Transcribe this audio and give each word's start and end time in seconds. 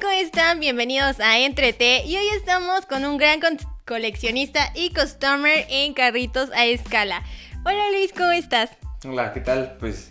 ¿cómo 0.00 0.12
están? 0.12 0.60
Bienvenidos 0.60 1.20
a 1.20 1.38
Entrete 1.38 2.04
y 2.04 2.16
hoy 2.16 2.28
estamos 2.36 2.84
con 2.86 3.04
un 3.04 3.16
gran 3.16 3.40
coleccionista 3.86 4.72
y 4.74 4.92
customer 4.92 5.64
en 5.70 5.94
carritos 5.94 6.50
a 6.52 6.66
escala. 6.66 7.22
Hola 7.64 7.90
Luis, 7.92 8.12
¿cómo 8.12 8.30
estás? 8.30 8.70
Hola, 9.06 9.32
¿qué 9.32 9.40
tal? 9.40 9.76
Pues 9.78 10.10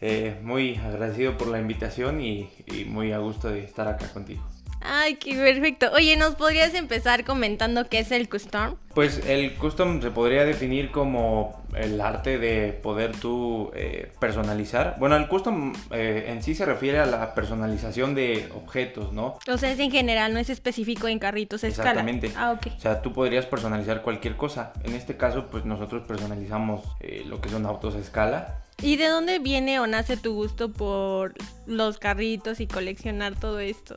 eh, 0.00 0.38
muy 0.42 0.76
agradecido 0.76 1.36
por 1.36 1.48
la 1.48 1.58
invitación 1.58 2.20
y 2.22 2.48
muy 2.86 3.12
a 3.12 3.18
gusto 3.18 3.48
de 3.48 3.64
estar 3.64 3.86
acá 3.88 4.08
contigo. 4.08 4.47
Ay, 4.80 5.16
qué 5.16 5.34
perfecto. 5.34 5.90
Oye, 5.92 6.16
¿nos 6.16 6.34
podrías 6.34 6.74
empezar 6.74 7.24
comentando 7.24 7.88
qué 7.88 8.00
es 8.00 8.12
el 8.12 8.28
custom? 8.28 8.76
Pues 8.94 9.20
el 9.26 9.54
custom 9.54 10.00
se 10.02 10.10
podría 10.10 10.44
definir 10.44 10.90
como 10.90 11.62
el 11.74 12.00
arte 12.00 12.38
de 12.38 12.72
poder 12.72 13.16
tú 13.16 13.70
eh, 13.74 14.12
personalizar. 14.18 14.96
Bueno, 14.98 15.16
el 15.16 15.28
custom 15.28 15.72
eh, 15.90 16.26
en 16.28 16.42
sí 16.42 16.54
se 16.54 16.64
refiere 16.64 16.98
a 16.98 17.06
la 17.06 17.34
personalización 17.34 18.14
de 18.14 18.48
objetos, 18.54 19.12
¿no? 19.12 19.38
O 19.48 19.58
sea, 19.58 19.70
es 19.70 19.78
en 19.78 19.90
general, 19.90 20.32
no 20.32 20.38
es 20.38 20.50
específico 20.50 21.08
en 21.08 21.18
carritos 21.18 21.64
a 21.64 21.68
escala. 21.68 21.90
Exactamente. 21.90 22.32
Ah, 22.36 22.52
ok. 22.52 22.72
O 22.76 22.80
sea, 22.80 23.02
tú 23.02 23.12
podrías 23.12 23.46
personalizar 23.46 24.02
cualquier 24.02 24.36
cosa. 24.36 24.72
En 24.84 24.94
este 24.94 25.16
caso, 25.16 25.46
pues 25.50 25.64
nosotros 25.64 26.06
personalizamos 26.06 26.84
eh, 27.00 27.24
lo 27.26 27.40
que 27.40 27.48
son 27.48 27.66
autos 27.66 27.94
a 27.94 27.98
escala. 27.98 28.62
¿Y 28.80 28.96
de 28.96 29.08
dónde 29.08 29.40
viene 29.40 29.80
o 29.80 29.86
nace 29.88 30.16
tu 30.16 30.34
gusto 30.34 30.72
por 30.72 31.34
los 31.66 31.98
carritos 31.98 32.60
y 32.60 32.68
coleccionar 32.68 33.34
todo 33.34 33.58
esto? 33.58 33.96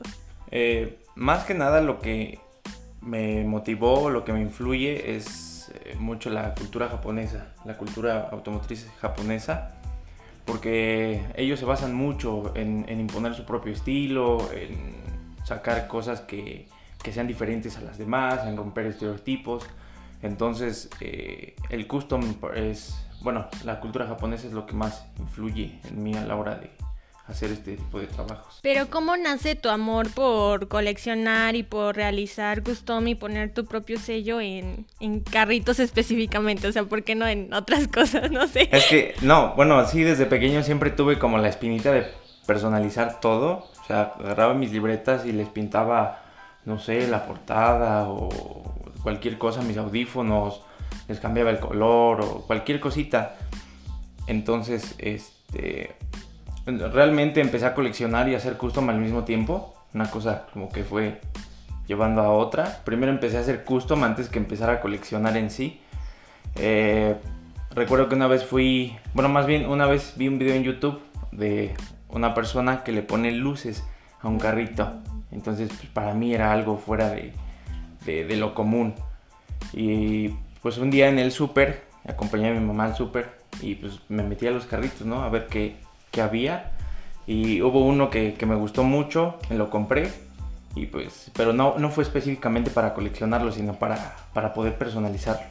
Eh, 0.52 0.98
más 1.14 1.44
que 1.44 1.54
nada 1.54 1.80
lo 1.80 1.98
que 1.98 2.38
me 3.00 3.42
motivó, 3.44 4.10
lo 4.10 4.24
que 4.24 4.34
me 4.34 4.40
influye 4.42 5.16
es 5.16 5.72
eh, 5.74 5.96
mucho 5.98 6.28
la 6.28 6.54
cultura 6.54 6.88
japonesa, 6.88 7.54
la 7.64 7.78
cultura 7.78 8.28
automotriz 8.30 8.86
japonesa, 9.00 9.70
porque 10.44 11.24
ellos 11.36 11.58
se 11.58 11.64
basan 11.64 11.94
mucho 11.94 12.52
en, 12.54 12.86
imponer 12.88 13.34
su 13.34 13.44
propio 13.46 13.72
estilo, 13.72 14.50
en 14.52 14.94
sacar 15.44 15.88
cosas 15.88 16.20
que, 16.20 16.68
sean 17.10 17.26
diferentes 17.26 17.76
a 17.78 17.80
las 17.80 17.98
demás, 17.98 18.46
en 18.46 18.56
romper 18.56 18.86
estereotipos. 18.86 19.66
Entonces, 20.22 20.88
eh, 21.00 21.56
el 21.70 21.88
custom 21.88 22.22
es, 22.54 23.04
bueno, 23.22 23.46
la 23.64 23.80
cultura 23.80 24.06
japonesa 24.06 24.46
es 24.46 24.52
lo 24.52 24.66
que 24.66 24.74
más 24.74 25.04
influye 25.18 25.80
en 25.88 26.02
mí 26.02 26.14
a 26.14 26.24
la 26.24 26.36
hora 26.36 26.54
de, 26.56 26.70
hacer 27.32 27.50
este 27.50 27.76
tipo 27.76 28.00
de 28.00 28.06
trabajos. 28.06 28.60
Pero 28.62 28.88
¿cómo 28.88 29.16
nace 29.16 29.54
tu 29.54 29.68
amor 29.68 30.10
por 30.10 30.68
coleccionar 30.68 31.56
y 31.56 31.62
por 31.62 31.96
realizar 31.96 32.62
custom 32.62 33.08
y 33.08 33.14
poner 33.14 33.52
tu 33.52 33.64
propio 33.64 33.98
sello 33.98 34.40
en, 34.40 34.86
carritos 35.30 35.80
específicamente? 35.80 36.68
O 36.68 36.72
sea, 36.72 36.84
¿por 36.84 37.02
qué 37.02 37.14
no 37.14 37.26
en 37.26 37.52
otras 37.52 37.88
cosas? 37.92 38.30
No 38.30 38.46
sé. 38.46 38.68
Es 38.70 38.86
que, 38.86 39.14
no, 39.22 39.54
bueno, 39.56 39.84
sí, 39.86 40.02
desde 40.02 40.26
pequeño 40.26 40.62
siempre 40.62 40.90
tuve 40.90 41.18
como 41.18 41.38
la 41.38 41.48
espinita 41.48 41.92
de 41.92 42.06
personalizar 42.46 43.20
todo. 43.20 43.68
O 43.80 43.84
sea, 43.86 44.14
agarraba 44.18 44.54
mis 44.54 44.72
libretas 44.72 45.26
y 45.26 45.32
les 45.32 45.48
pintaba, 45.48 46.22
no 46.64 46.78
sé, 46.78 47.08
la 47.08 47.26
portada 47.26 48.08
o 48.08 48.28
cualquier 49.02 49.38
cosa, 49.38 49.62
mis 49.62 49.76
audífonos, 49.76 50.62
les 51.08 51.18
cambiaba 51.18 51.50
el 51.50 51.58
color 51.58 52.20
o 52.20 52.46
cualquier 52.46 52.78
cosita. 52.80 53.36
Entonces, 54.26 54.94
este, 54.98 55.96
realmente 56.66 57.40
empecé 57.40 57.66
a 57.66 57.74
coleccionar 57.74 58.28
y 58.28 58.34
hacer 58.34 58.56
custom 58.56 58.88
al 58.90 58.98
mismo 58.98 59.24
tiempo. 59.24 59.74
Una 59.94 60.10
cosa 60.10 60.46
como 60.52 60.68
que 60.68 60.84
fue 60.84 61.20
llevando 61.86 62.22
a 62.22 62.30
otra. 62.30 62.82
Primero 62.84 63.12
empecé 63.12 63.36
a 63.36 63.40
hacer 63.40 63.64
custom 63.64 64.04
antes 64.04 64.28
que 64.28 64.38
empezar 64.38 64.70
a 64.70 64.80
coleccionar 64.80 65.36
en 65.36 65.50
sí. 65.50 65.80
Eh, 66.56 67.16
recuerdo 67.74 68.08
que 68.08 68.14
una 68.14 68.26
vez 68.26 68.44
fui, 68.44 68.96
bueno, 69.14 69.28
más 69.28 69.46
bien 69.46 69.68
una 69.68 69.86
vez 69.86 70.14
vi 70.16 70.28
un 70.28 70.38
video 70.38 70.54
en 70.54 70.64
YouTube 70.64 71.00
de 71.32 71.74
una 72.08 72.34
persona 72.34 72.84
que 72.84 72.92
le 72.92 73.02
pone 73.02 73.32
luces 73.32 73.84
a 74.20 74.28
un 74.28 74.38
carrito. 74.38 74.92
Entonces, 75.30 75.68
pues, 75.68 75.88
para 75.92 76.14
mí 76.14 76.34
era 76.34 76.52
algo 76.52 76.76
fuera 76.76 77.10
de, 77.10 77.32
de, 78.04 78.36
lo 78.36 78.54
común. 78.54 78.94
Y 79.72 80.28
pues 80.60 80.78
un 80.78 80.90
día 80.90 81.08
en 81.08 81.18
el 81.18 81.32
súper, 81.32 81.84
acompañé 82.06 82.50
a 82.50 82.52
mi 82.52 82.60
mamá 82.60 82.84
al 82.84 82.96
súper 82.96 83.38
y 83.60 83.74
pues 83.76 84.00
me 84.08 84.22
metí 84.22 84.46
a 84.46 84.50
los 84.50 84.66
carritos, 84.66 85.06
¿no? 85.06 85.22
A 85.22 85.28
ver 85.28 85.46
qué, 85.46 85.76
que 86.12 86.22
había 86.22 86.70
y 87.26 87.62
hubo 87.62 87.84
uno 87.84 88.10
que, 88.10 88.36
me 88.46 88.54
gustó 88.54 88.84
mucho, 88.84 89.38
me 89.50 89.56
lo 89.56 89.70
compré 89.70 90.12
y 90.74 90.86
pues, 90.86 91.30
pero 91.34 91.52
no, 91.52 91.74
no 91.78 91.90
fue 91.90 92.04
específicamente 92.04 92.70
para 92.70 92.94
coleccionarlo, 92.94 93.50
sino 93.50 93.74
para, 93.74 94.16
para 94.32 94.54
poder 94.54 94.78
personalizarlo. 94.78 95.44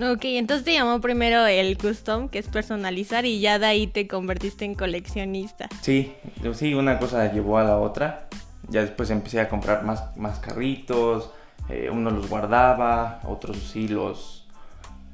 Ok, 0.00 0.24
entonces 0.24 0.64
te 0.64 0.72
llamó 0.72 1.00
primero 1.00 1.46
el 1.46 1.78
custom, 1.78 2.28
que 2.28 2.40
es 2.40 2.48
personalizar, 2.48 3.26
y 3.26 3.38
ya 3.40 3.60
de 3.60 3.66
ahí 3.66 3.86
te 3.86 4.08
convertiste 4.08 4.64
en 4.64 4.74
coleccionista. 4.74 5.68
Sí, 5.82 6.12
sí, 6.54 6.74
una 6.74 6.98
cosa 6.98 7.32
llevó 7.32 7.58
a 7.58 7.64
la 7.64 7.78
otra. 7.78 8.28
Ya 8.68 8.80
después 8.80 9.10
empecé 9.10 9.40
a 9.40 9.48
comprar 9.48 9.84
más, 9.84 10.16
más 10.16 10.40
carritos, 10.40 11.30
eh, 11.68 11.90
unos 11.92 12.12
los 12.12 12.28
guardaba, 12.28 13.20
otros 13.24 13.58
sí 13.58 13.86
los, 13.86 14.48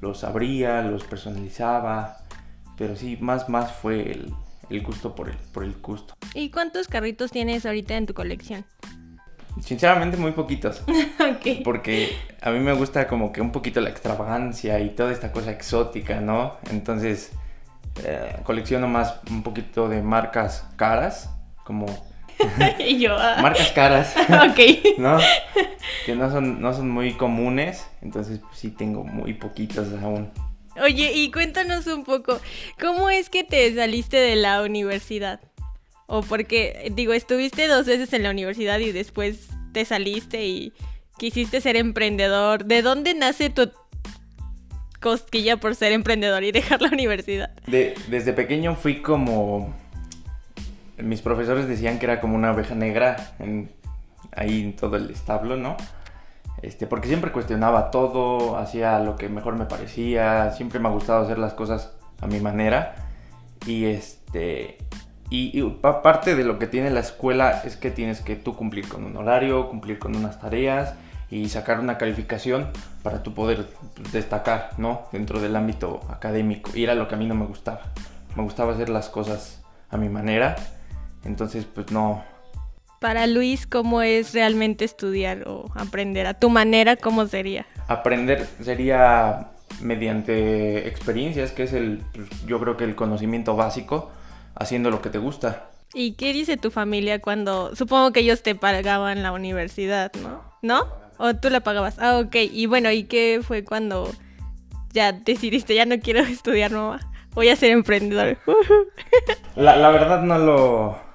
los 0.01 0.25
abría, 0.25 0.81
los 0.81 1.05
personalizaba. 1.05 2.17
Pero 2.79 2.97
sí, 2.97 3.19
más, 3.21 3.51
más 3.51 3.73
fue 3.73 4.13
el, 4.13 4.33
el 4.71 4.83
gusto 4.83 5.15
por 5.15 5.29
el, 5.29 5.37
por 5.53 5.65
el 5.65 5.75
gusto. 5.75 6.15
¿Y 6.35 6.51
cuántos 6.51 6.89
carritos 6.89 7.31
tienes 7.31 7.67
ahorita 7.67 7.97
en 7.97 8.07
tu 8.07 8.15
colección? 8.15 8.65
Sinceramente 9.61 10.17
muy 10.17 10.33
poquitos. 10.33 10.83
Porque 11.65 12.17
a 12.41 12.51
mí 12.51 12.61
me 12.61 12.73
gusta 12.73 13.07
como 13.07 13.33
que 13.33 13.41
un 13.41 13.53
poquito 13.53 13.81
la 13.81 13.91
extravagancia 13.91 14.81
y 14.81 14.91
toda 14.91 15.13
esta 15.13 15.33
cosa 15.33 15.51
exótica, 15.51 16.21
¿no? 16.21 16.57
Entonces 16.71 17.33
eh, 18.05 18.37
colecciono 18.45 18.89
más 18.89 19.21
un 19.31 19.43
poquito 19.43 19.89
de 19.89 20.03
marcas 20.03 20.67
caras, 20.77 21.31
como... 21.65 21.87
y 22.79 22.99
yo... 22.99 23.17
Ah. 23.19 23.39
marcas 23.43 23.73
caras. 23.73 24.15
ok. 24.29 24.99
¿No? 24.99 25.19
Que 26.07 26.15
no 26.15 26.31
son, 26.31 26.61
no 26.61 26.73
son 26.73 26.89
muy 26.89 27.15
comunes, 27.15 27.87
entonces 28.01 28.39
pues, 28.39 28.59
sí 28.59 28.71
tengo 28.71 29.05
muy 29.05 29.35
poquitos 29.35 29.89
aún. 30.03 30.31
Oye, 30.77 31.13
y 31.15 31.31
cuéntanos 31.31 31.87
un 31.87 32.05
poco, 32.05 32.41
¿cómo 32.81 33.11
es 33.11 33.29
que 33.29 33.45
te 33.45 33.75
saliste 33.75 34.17
de 34.17 34.37
la 34.37 34.63
universidad? 34.63 35.41
O 36.07 36.23
porque, 36.23 36.91
digo, 36.95 37.13
estuviste 37.13 37.67
dos 37.67 37.87
veces 37.87 38.13
en 38.13 38.23
la 38.23 38.31
universidad 38.31 38.79
y 38.79 38.93
después 38.93 39.49
te 39.73 39.85
saliste 39.85 40.45
y 40.45 40.73
quisiste 41.19 41.61
ser 41.61 41.77
emprendedor. 41.77 42.65
¿De 42.65 42.83
dónde 42.83 43.15
nace 43.15 43.51
tu 43.51 43.71
cosquilla 45.01 45.57
por 45.57 45.75
ser 45.75 45.93
emprendedor 45.93 46.45
y 46.45 46.53
dejar 46.53 46.83
la 46.83 46.89
universidad? 46.89 47.51
desde 47.67 48.33
pequeño 48.33 48.77
fui 48.77 49.03
como... 49.03 49.75
Mis 50.99 51.23
profesores 51.23 51.67
decían 51.67 51.99
que 51.99 52.05
era 52.05 52.21
como 52.21 52.35
una 52.35 52.53
oveja 52.53 52.75
negra 52.75 53.35
ahí 54.33 54.61
en 54.61 54.77
todo 54.77 54.97
el 54.97 55.11
establo, 55.11 55.57
¿no? 55.57 55.79
Este, 56.63 56.87
porque 56.87 57.09
siempre 57.09 57.33
cuestionaba 57.33 57.91
todo, 57.91 58.57
hacía 58.57 58.99
lo 58.99 59.17
que 59.17 59.29
mejor 59.29 59.57
me 59.57 59.65
parecía, 59.65 60.51
siempre 60.53 60.79
me 60.79 60.89
ha 60.89 60.93
gustado 60.93 61.23
hacer 61.23 61.39
las 61.39 61.55
cosas 61.55 61.93
a 62.21 62.27
mi 62.27 62.41
manera. 62.41 62.95
Y 63.67 63.87
este 63.87 64.79
y, 65.31 65.63
parte 66.03 66.35
de 66.35 66.43
lo 66.43 66.59
que 66.59 66.67
tiene 66.67 66.91
la 66.91 67.01
escuela 67.01 67.63
es 67.65 67.77
que 67.77 67.93
tienes 67.93 68.21
que 68.21 68.35
tú 68.35 68.57
cumplir 68.57 68.89
con 68.89 69.05
un 69.05 69.17
horario, 69.17 69.69
cumplir 69.69 70.01
con 70.01 70.17
unas 70.17 70.41
tareas 70.41 70.95
y 71.31 71.49
sacar 71.49 71.79
una 71.79 71.97
calificación 71.99 72.69
para 73.05 73.23
tú 73.23 73.33
poder 73.33 73.69
destacar, 74.13 74.71
¿no? 74.77 75.03
Dentro 75.13 75.41
del 75.41 75.55
ámbito 75.55 76.01
académico. 76.11 76.73
Y 76.75 76.83
era 76.83 76.97
lo 76.97 77.07
que 77.07 77.15
a 77.15 77.19
mí 77.19 77.27
no 77.27 77.37
me 77.37 77.47
gustaba. 77.47 77.83
Me 78.35 78.43
gustaba 78.43 78.73
hacer 78.73 78.89
las 78.89 79.09
cosas 79.09 79.63
a 79.89 79.97
mi 79.97 80.09
manera. 80.09 80.57
Entonces, 81.25 81.65
pues 81.65 81.93
no, 81.93 82.25
para 83.01 83.27
Luis, 83.27 83.67
¿cómo 83.67 84.03
es 84.03 84.35
realmente 84.35 84.85
estudiar 84.85 85.49
o 85.49 85.73
aprender? 85.75 86.27
¿A 86.27 86.35
tu 86.35 86.51
manera 86.51 86.97
cómo 86.97 87.27
sería? 87.27 87.67
Aprender 87.89 88.47
sería 88.63 89.53
mediante 89.81 90.87
experiencias, 90.87 91.51
que 91.51 91.63
es 91.63 91.73
el, 91.73 92.03
pues, 92.13 92.29
yo 92.47 92.61
creo 92.61 92.77
que 92.77 92.85
el 92.85 92.95
conocimiento 92.95 93.57
básico, 93.57 94.11
haciendo 94.55 94.91
lo 94.91 95.01
que 95.01 95.09
te 95.09 95.19
gusta. 95.19 95.71
¿Y 95.95 96.13
qué 96.13 96.35
dice 96.35 96.59
tu 96.59 96.71
familia 96.71 97.21
cuando, 97.21 97.75
supongo 97.75 98.13
que 98.13 98.21
ellos 98.21 98.43
te 98.43 98.55
pagaban 98.55 99.23
la 99.23 99.33
universidad, 99.33 100.13
¿no? 100.23 100.43
¿No? 100.61 100.87
¿O 101.17 101.35
tú 101.35 101.49
la 101.49 101.61
pagabas? 101.61 101.99
Ah, 101.99 102.19
ok. 102.19 102.37
Y 102.53 102.67
bueno, 102.67 102.91
¿y 102.91 103.05
qué 103.05 103.41
fue 103.43 103.65
cuando 103.65 104.11
ya 104.93 105.13
decidiste, 105.13 105.75
ya 105.75 105.87
no 105.87 105.99
quiero 106.01 106.21
estudiar, 106.21 106.71
mamá? 106.71 107.01
Voy 107.33 107.49
a 107.49 107.57
ser 107.57 107.71
emprendedor. 107.71 108.37
la, 109.57 109.77
la 109.77 109.91
verdad 109.91 110.23
no 110.23 110.39
lo 110.39 111.10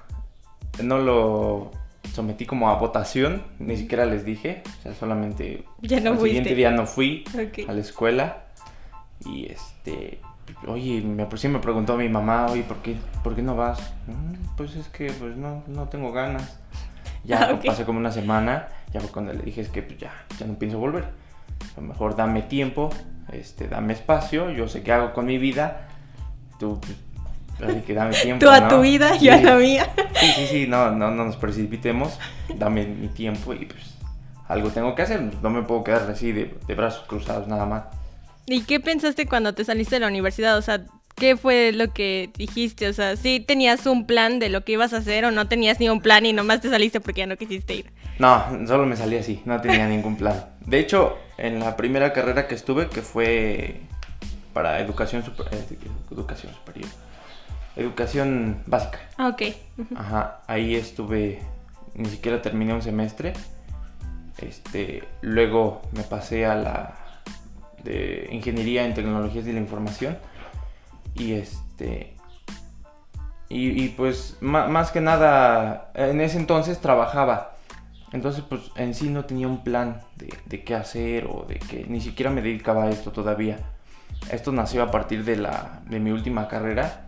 no 0.82 0.98
lo 0.98 1.70
sometí 2.12 2.46
como 2.46 2.70
a 2.70 2.76
votación, 2.76 3.42
ni 3.58 3.76
siquiera 3.76 4.06
les 4.06 4.24
dije, 4.24 4.62
o 4.78 4.82
sea, 4.82 4.94
solamente 4.94 5.64
ya 5.82 6.00
no 6.00 6.12
al 6.12 6.20
siguiente 6.20 6.54
día 6.54 6.70
no 6.70 6.86
fui 6.86 7.24
a 7.68 7.72
la 7.72 7.80
escuela 7.80 8.46
y 9.24 9.46
este, 9.46 10.20
oye, 10.66 11.02
me, 11.02 11.26
pues 11.26 11.40
sí 11.40 11.48
me 11.48 11.58
preguntó 11.58 11.96
mi 11.96 12.08
mamá, 12.08 12.46
oye, 12.46 12.62
¿por 12.62 12.78
qué, 12.78 12.96
¿por 13.22 13.34
qué 13.34 13.42
no 13.42 13.56
vas? 13.56 13.80
Mm, 14.06 14.56
pues 14.56 14.76
es 14.76 14.88
que 14.88 15.12
pues 15.12 15.36
no, 15.36 15.62
no 15.66 15.88
tengo 15.88 16.12
ganas. 16.12 16.58
Ya 17.24 17.50
ah, 17.50 17.60
pasé 17.64 17.84
como 17.84 17.98
una 17.98 18.12
semana, 18.12 18.68
ya 18.92 19.00
fue 19.00 19.10
cuando 19.10 19.32
le 19.32 19.42
dije 19.42 19.60
es 19.60 19.68
que 19.68 19.82
pues, 19.82 19.98
ya, 19.98 20.12
ya 20.38 20.46
no 20.46 20.58
pienso 20.58 20.78
volver. 20.78 21.04
A 21.76 21.80
lo 21.80 21.86
mejor 21.88 22.14
dame 22.14 22.42
tiempo, 22.42 22.90
este, 23.32 23.68
dame 23.68 23.94
espacio, 23.94 24.50
yo 24.50 24.68
sé 24.68 24.82
qué 24.82 24.92
hago 24.92 25.12
con 25.12 25.26
mi 25.26 25.38
vida, 25.38 25.88
tú 26.58 26.80
pues, 26.80 26.94
Así 27.64 27.80
que 27.80 27.94
dame 27.94 28.14
tiempo. 28.14 28.44
Tú 28.44 28.50
a 28.50 28.60
¿no? 28.60 28.68
tu 28.68 28.80
vida, 28.82 29.16
yo 29.16 29.32
a 29.32 29.38
Sí. 29.38 29.44
la 29.44 29.56
mía. 29.56 29.92
Sí, 30.20 30.26
sí, 30.36 30.46
sí, 30.46 30.66
no, 30.66 30.90
no, 30.90 31.10
no 31.10 31.24
nos 31.24 31.36
precipitemos. 31.36 32.18
Dame 32.54 32.84
mi 32.86 33.08
tiempo 33.08 33.54
y 33.54 33.64
pues 33.66 33.94
algo 34.48 34.70
tengo 34.70 34.94
que 34.94 35.02
hacer. 35.02 35.22
No 35.42 35.50
me 35.50 35.62
puedo 35.62 35.82
quedar 35.84 36.10
así 36.10 36.32
de, 36.32 36.54
de 36.66 36.74
brazos 36.74 37.04
cruzados 37.06 37.48
nada 37.48 37.64
más. 37.66 37.84
¿Y 38.46 38.62
qué 38.62 38.78
pensaste 38.80 39.26
cuando 39.26 39.54
te 39.54 39.64
saliste 39.64 39.96
de 39.96 40.00
la 40.00 40.06
universidad? 40.08 40.56
O 40.58 40.62
sea, 40.62 40.82
¿qué 41.16 41.36
fue 41.36 41.72
lo 41.72 41.92
que 41.92 42.30
dijiste? 42.36 42.88
O 42.88 42.92
sea, 42.92 43.16
¿sí 43.16 43.40
tenías 43.40 43.86
un 43.86 44.06
plan 44.06 44.38
de 44.38 44.50
lo 44.50 44.62
que 44.64 44.72
ibas 44.72 44.92
a 44.92 44.98
hacer 44.98 45.24
o 45.24 45.30
no 45.30 45.48
tenías 45.48 45.80
ni 45.80 45.88
un 45.88 46.00
plan 46.00 46.24
y 46.26 46.32
nomás 46.32 46.60
te 46.60 46.68
saliste 46.70 47.00
porque 47.00 47.22
ya 47.22 47.26
no 47.26 47.36
quisiste 47.36 47.74
ir? 47.74 47.90
No, 48.18 48.44
solo 48.66 48.86
me 48.86 48.96
salí 48.96 49.16
así, 49.16 49.42
no 49.46 49.60
tenía 49.60 49.88
ningún 49.88 50.16
plan. 50.16 50.44
De 50.64 50.78
hecho, 50.78 51.18
en 51.38 51.58
la 51.58 51.76
primera 51.76 52.12
carrera 52.12 52.46
que 52.46 52.54
estuve, 52.54 52.88
que 52.88 53.02
fue 53.02 53.80
para 54.52 54.78
educación, 54.80 55.24
super- 55.24 55.48
eh, 55.52 55.64
educación 56.12 56.52
superior, 56.54 56.88
educación 57.76 58.62
básica. 58.66 58.98
Ah, 59.18 59.28
ok. 59.28 59.42
Ajá, 59.94 60.40
ahí 60.46 60.74
estuve, 60.74 61.40
ni 61.94 62.08
siquiera 62.08 62.42
terminé 62.42 62.74
un 62.74 62.82
semestre. 62.82 63.34
Este, 64.38 65.04
luego 65.22 65.82
me 65.92 66.02
pasé 66.02 66.44
a 66.46 66.54
la 66.54 66.94
de 67.86 68.28
ingeniería 68.30 68.84
en 68.84 68.94
tecnologías 68.94 69.44
de 69.44 69.52
la 69.52 69.60
información 69.60 70.18
y 71.14 71.32
este 71.32 72.14
y, 73.48 73.84
y 73.84 73.88
pues 73.90 74.36
más 74.40 74.90
que 74.90 75.00
nada 75.00 75.92
en 75.94 76.20
ese 76.20 76.36
entonces 76.36 76.80
trabajaba 76.80 77.54
entonces 78.12 78.42
pues 78.46 78.60
en 78.74 78.92
sí 78.92 79.08
no 79.08 79.24
tenía 79.24 79.46
un 79.46 79.62
plan 79.62 80.02
de, 80.16 80.34
de 80.46 80.64
qué 80.64 80.74
hacer 80.74 81.26
o 81.26 81.46
de 81.48 81.60
que 81.60 81.86
ni 81.88 82.00
siquiera 82.00 82.30
me 82.30 82.42
dedicaba 82.42 82.84
a 82.84 82.90
esto 82.90 83.12
todavía 83.12 83.58
esto 84.30 84.50
nació 84.50 84.82
a 84.82 84.90
partir 84.90 85.24
de 85.24 85.36
la 85.36 85.80
de 85.88 86.00
mi 86.00 86.10
última 86.10 86.48
carrera 86.48 87.05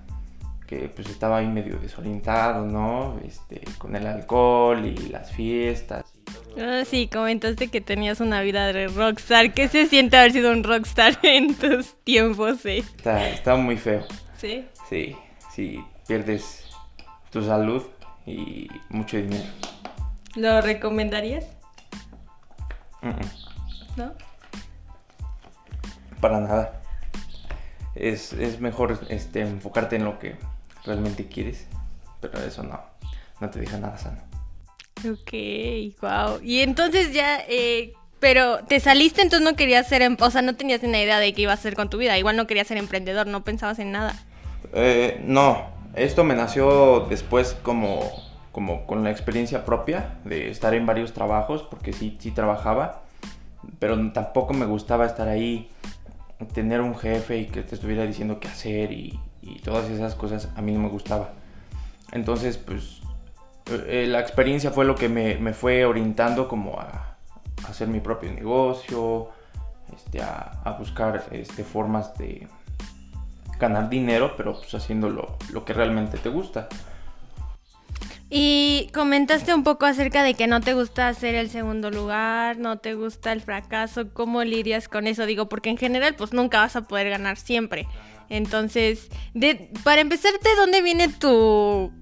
que 0.69 0.89
pues 0.95 1.09
estaba 1.09 1.39
ahí 1.39 1.49
medio 1.49 1.79
desorientado 1.79 2.67
no 2.67 3.19
este 3.27 3.63
con 3.79 3.97
el 3.97 4.07
alcohol 4.07 4.85
y 4.85 4.95
las 5.09 5.33
fiestas 5.33 6.05
Ah, 6.61 6.83
sí, 6.85 7.09
comentaste 7.09 7.69
que 7.69 7.81
tenías 7.81 8.21
una 8.21 8.41
vida 8.41 8.67
de 8.73 8.89
rockstar. 8.89 9.55
¿Qué 9.55 9.69
se 9.69 9.87
siente 9.87 10.17
haber 10.17 10.33
sido 10.33 10.51
un 10.51 10.65
rockstar 10.65 11.17
en 11.23 11.55
tus 11.55 11.95
tiempos? 12.05 12.59
Sí. 12.63 12.79
está, 12.97 13.29
está 13.29 13.55
muy 13.55 13.77
feo 13.77 14.05
¿Sí? 14.37 14.67
Sí, 14.89 15.17
sí, 15.55 15.85
pierdes 16.07 16.65
tu 17.31 17.43
salud 17.45 17.83
y 18.27 18.69
mucho 18.89 19.17
dinero. 19.17 19.45
¿Lo 20.35 20.61
recomendarías? 20.61 21.47
¿No? 23.97 24.13
Para 26.21 26.41
nada. 26.41 26.81
Es, 27.95 28.33
es 28.33 28.61
mejor 28.61 28.99
este, 29.09 29.41
enfocarte 29.41 29.97
en 29.97 30.05
lo 30.05 30.19
que 30.19 30.37
realmente 30.85 31.27
quieres, 31.27 31.67
pero 32.21 32.39
eso 32.41 32.63
no, 32.63 32.81
no 33.41 33.51
te 33.51 33.61
deja 33.61 33.79
nada 33.79 33.99
sano. 33.99 34.19
Ok, 34.99 35.33
wow. 36.03 36.41
Y 36.43 36.61
entonces 36.61 37.13
ya, 37.13 37.39
eh, 37.49 37.93
pero 38.21 38.65
te 38.65 38.81
saliste, 38.81 39.23
entonces 39.23 39.49
no 39.49 39.57
querías 39.57 39.87
ser, 39.89 40.03
em- 40.03 40.17
o 40.19 40.31
sea, 40.31 40.43
no 40.43 40.57
tenías 40.57 40.83
ni 40.83 40.99
idea 40.99 41.21
de 41.21 41.33
qué 41.33 41.43
ibas 41.43 41.59
a 41.59 41.61
hacer 41.61 41.77
con 41.77 41.89
tu 41.89 41.99
vida. 41.99 42.19
Igual 42.19 42.37
no 42.37 42.47
querías 42.47 42.67
ser 42.67 42.79
emprendedor, 42.79 43.27
no 43.27 43.45
pensabas 43.45 43.79
en 43.79 43.93
nada. 43.93 44.15
Eh, 44.73 45.21
no, 45.25 45.69
esto 45.95 46.25
me 46.25 46.35
nació 46.35 47.07
después 47.09 47.57
como, 47.63 48.11
como 48.51 48.87
con 48.87 49.05
la 49.05 49.11
experiencia 49.11 49.65
propia 49.65 50.19
de 50.25 50.51
estar 50.51 50.75
en 50.75 50.85
varios 50.87 51.13
trabajos, 51.13 51.63
porque 51.63 51.93
sí, 51.93 52.17
sí 52.21 52.33
trabajaba, 52.33 53.03
pero 53.79 54.13
tampoco 54.13 54.53
me 54.53 54.67
gustaba 54.67 55.07
estar 55.07 55.29
ahí, 55.29 55.71
tener 56.55 56.81
un 56.81 56.97
jefe 56.97 57.39
y 57.39 57.47
que 57.47 57.63
te 57.63 57.77
estuviera 57.77 58.05
diciendo 58.05 58.41
qué 58.41 58.49
hacer 58.49 58.93
y, 58.93 59.19
y 59.55 59.61
todas 59.61 59.89
esas 59.91 60.15
cosas 60.15 60.49
a 60.57 60.63
mí 60.63 60.73
no 60.73 60.81
me 60.81 60.89
gustaba. 60.89 61.33
Entonces, 62.13 62.59
pues 62.59 63.01
eh, 63.71 64.07
la 64.09 64.21
experiencia 64.21 64.71
fue 64.71 64.85
lo 64.85 64.95
que 64.95 65.09
me, 65.09 65.37
me 65.37 65.53
fue 65.53 65.85
orientando 65.85 66.49
como 66.49 66.79
a, 66.81 67.17
hacer 67.69 67.89
mi 67.89 68.01
propio 68.01 68.33
negocio, 68.33 69.31
este, 69.95 70.23
a, 70.23 70.61
a 70.65 70.73
buscar 70.73 71.27
este, 71.33 71.65
formas 71.65 72.17
de 72.17 72.49
ganar 73.59 73.91
dinero, 73.91 74.35
pero 74.37 74.55
pues 74.55 74.75
haciendo 74.75 75.11
lo, 75.11 75.37
lo 75.53 75.65
que 75.65 75.73
realmente 75.73 76.19
te 76.19 76.29
gusta. 76.29 76.69
Y 78.31 78.91
comentaste 78.93 79.55
un 79.55 79.65
poco 79.65 79.87
acerca 79.87 80.23
de 80.23 80.35
que 80.35 80.47
no 80.47 80.61
te 80.61 80.75
gusta 80.75 81.09
hacer 81.09 81.35
el 81.35 81.49
segundo 81.49 81.91
lugar, 81.91 82.59
no 82.59 82.79
te 82.79 82.95
gusta 82.95 83.33
el 83.33 83.41
fracaso, 83.41 84.13
¿cómo 84.13 84.45
lidias 84.45 84.87
con 84.87 85.07
eso? 85.07 85.25
Digo, 85.25 85.49
porque 85.49 85.71
en 85.71 85.79
general 85.79 86.15
pues 86.15 86.35
nunca 86.35 86.59
vas 86.59 86.77
a 86.77 86.83
poder 86.83 87.09
ganar 87.09 87.39
siempre. 87.39 87.87
Entonces, 88.31 89.09
de, 89.35 89.71
para 89.85 90.01
empezar, 90.01 90.33
¿de 90.33 90.55
dónde 90.57 90.83
viene 90.83 91.09
tu 91.09 91.93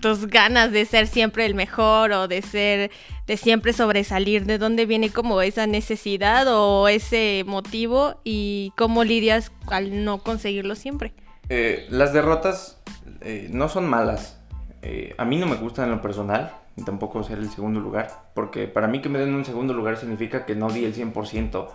tus 0.00 0.26
ganas 0.26 0.72
de 0.72 0.84
ser 0.86 1.06
siempre 1.06 1.46
el 1.46 1.54
mejor 1.54 2.12
o 2.12 2.28
de 2.28 2.42
ser 2.42 2.90
de 3.26 3.36
siempre 3.36 3.72
sobresalir? 3.72 4.44
¿De 4.44 4.58
dónde 4.58 4.86
viene 4.86 5.10
como 5.10 5.40
esa 5.42 5.66
necesidad 5.66 6.46
o 6.48 6.88
ese 6.88 7.44
motivo 7.46 8.20
y 8.24 8.72
cómo 8.76 9.04
lidias 9.04 9.52
al 9.66 10.04
no 10.04 10.18
conseguirlo 10.18 10.74
siempre? 10.74 11.12
Eh, 11.48 11.86
las 11.90 12.12
derrotas 12.12 12.80
eh, 13.20 13.48
no 13.50 13.68
son 13.68 13.88
malas. 13.88 14.40
Eh, 14.82 15.14
a 15.16 15.24
mí 15.24 15.38
no 15.38 15.46
me 15.46 15.56
gustan 15.56 15.86
en 15.86 15.92
lo 15.92 16.02
personal, 16.02 16.52
ni 16.76 16.84
tampoco 16.84 17.22
ser 17.22 17.38
el 17.38 17.50
segundo 17.50 17.80
lugar, 17.80 18.10
porque 18.34 18.68
para 18.68 18.86
mí 18.86 19.00
que 19.00 19.08
me 19.08 19.18
den 19.18 19.34
un 19.34 19.44
segundo 19.44 19.72
lugar 19.72 19.96
significa 19.96 20.44
que 20.44 20.54
no 20.54 20.68
di 20.68 20.84
el 20.84 20.94
100% 20.94 21.68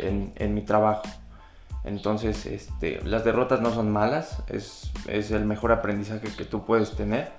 en, 0.00 0.32
en 0.34 0.54
mi 0.54 0.62
trabajo. 0.62 1.02
Entonces, 1.84 2.44
este, 2.46 3.00
las 3.04 3.24
derrotas 3.24 3.60
no 3.60 3.72
son 3.72 3.90
malas, 3.90 4.42
es, 4.48 4.90
es 5.06 5.30
el 5.30 5.44
mejor 5.44 5.72
aprendizaje 5.72 6.28
que 6.36 6.44
tú 6.44 6.64
puedes 6.66 6.94
tener. 6.96 7.32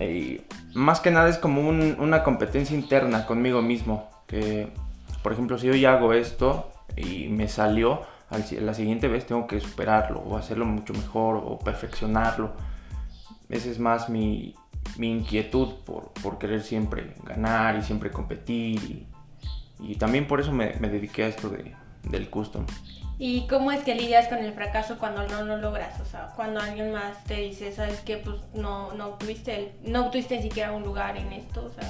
Y 0.00 0.40
más 0.74 1.00
que 1.00 1.10
nada 1.10 1.28
es 1.28 1.38
como 1.38 1.68
un- 1.68 1.96
una 1.98 2.22
competencia 2.24 2.74
interna 2.76 3.26
conmigo 3.26 3.60
mismo, 3.60 4.08
que 4.26 4.72
por 5.22 5.32
ejemplo 5.32 5.58
si 5.58 5.66
yo 5.66 5.74
ya 5.74 5.92
hago 5.94 6.14
esto 6.14 6.70
y 6.96 7.28
me 7.28 7.46
salió, 7.48 8.02
la 8.60 8.72
siguiente 8.72 9.08
vez 9.08 9.26
tengo 9.26 9.46
que 9.46 9.60
superarlo 9.60 10.20
o 10.20 10.38
hacerlo 10.38 10.64
mucho 10.64 10.94
mejor 10.94 11.36
o 11.44 11.58
perfeccionarlo. 11.58 12.52
Esa 13.50 13.68
es 13.68 13.78
más 13.78 14.08
mi, 14.08 14.54
mi 14.96 15.10
inquietud 15.12 15.74
por, 15.84 16.12
por 16.22 16.38
querer 16.38 16.62
siempre 16.62 17.14
ganar 17.24 17.76
y 17.76 17.82
siempre 17.82 18.10
competir 18.10 18.82
y, 18.82 19.06
y 19.78 19.96
también 19.96 20.26
por 20.26 20.40
eso 20.40 20.52
me, 20.52 20.72
me 20.80 20.88
dediqué 20.88 21.24
a 21.24 21.28
esto 21.28 21.50
de, 21.50 21.74
del 22.04 22.30
custom. 22.30 22.64
¿Y 23.24 23.46
cómo 23.46 23.70
es 23.70 23.84
que 23.84 23.94
lidias 23.94 24.26
con 24.26 24.38
el 24.38 24.52
fracaso 24.52 24.98
cuando 24.98 25.22
no 25.28 25.44
lo 25.44 25.56
logras? 25.58 26.00
O 26.00 26.04
sea, 26.04 26.32
cuando 26.34 26.58
alguien 26.58 26.90
más 26.92 27.22
te 27.22 27.34
dice, 27.36 27.70
¿sabes 27.70 28.00
qué? 28.00 28.16
Pues 28.16 28.34
no, 28.52 28.92
no 28.94 29.06
obtuviste, 29.10 29.54
el- 29.56 29.72
no 29.92 30.06
obtuviste 30.06 30.38
ni 30.38 30.42
siquiera 30.42 30.72
un 30.72 30.82
lugar 30.82 31.16
en 31.16 31.32
esto, 31.32 31.64
o 31.64 31.68
sea, 31.80 31.88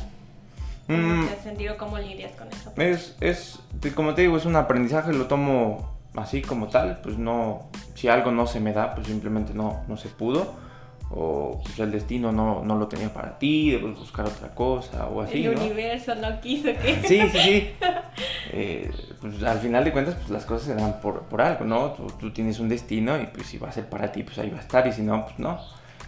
¿cómo 0.86 0.98
Mm. 1.22 1.26
te 1.26 1.32
has 1.32 1.42
sentido? 1.42 1.78
¿Cómo 1.78 1.96
lidias 1.96 2.32
con 2.32 2.48
eso? 2.48 2.70
Es, 2.76 3.16
es, 3.20 3.60
como 3.94 4.12
te 4.12 4.20
digo, 4.22 4.36
es 4.36 4.44
un 4.44 4.56
aprendizaje, 4.56 5.14
lo 5.14 5.24
tomo 5.26 5.96
así 6.16 6.42
como 6.42 6.68
tal, 6.68 6.98
pues 7.02 7.16
no, 7.16 7.70
si 7.94 8.08
algo 8.08 8.30
no 8.30 8.46
se 8.46 8.60
me 8.60 8.74
da, 8.74 8.94
pues 8.94 9.06
simplemente 9.06 9.54
no, 9.54 9.80
no 9.88 9.96
se 9.96 10.10
pudo, 10.10 10.52
o 11.14 11.60
pues 11.62 11.78
el 11.78 11.92
destino 11.92 12.32
no, 12.32 12.64
no 12.64 12.76
lo 12.76 12.88
tenía 12.88 13.12
para 13.12 13.38
ti, 13.38 13.70
debes 13.70 13.98
buscar 13.98 14.26
otra 14.26 14.54
cosa, 14.54 15.06
o 15.06 15.20
así, 15.20 15.44
el 15.44 15.54
¿no? 15.54 15.60
universo 15.60 16.14
no 16.14 16.40
quiso 16.40 16.68
que... 16.80 17.02
Sí, 17.06 17.20
sí, 17.30 17.38
sí. 17.38 17.70
Eh, 18.54 18.90
pues 19.18 19.42
al 19.42 19.60
final 19.60 19.82
de 19.84 19.92
cuentas, 19.92 20.14
pues 20.16 20.28
las 20.28 20.44
cosas 20.44 20.66
se 20.66 20.74
dan 20.74 21.00
por, 21.00 21.22
por 21.22 21.40
algo, 21.40 21.64
¿no? 21.64 21.92
Tú, 21.92 22.06
tú 22.20 22.32
tienes 22.32 22.60
un 22.60 22.68
destino 22.68 23.18
y 23.18 23.26
pues 23.26 23.46
si 23.46 23.56
va 23.56 23.70
a 23.70 23.72
ser 23.72 23.88
para 23.88 24.12
ti, 24.12 24.22
pues 24.22 24.38
ahí 24.38 24.50
va 24.50 24.58
a 24.58 24.60
estar, 24.60 24.86
y 24.86 24.92
si 24.92 25.00
no, 25.00 25.24
pues 25.24 25.38
no. 25.38 25.58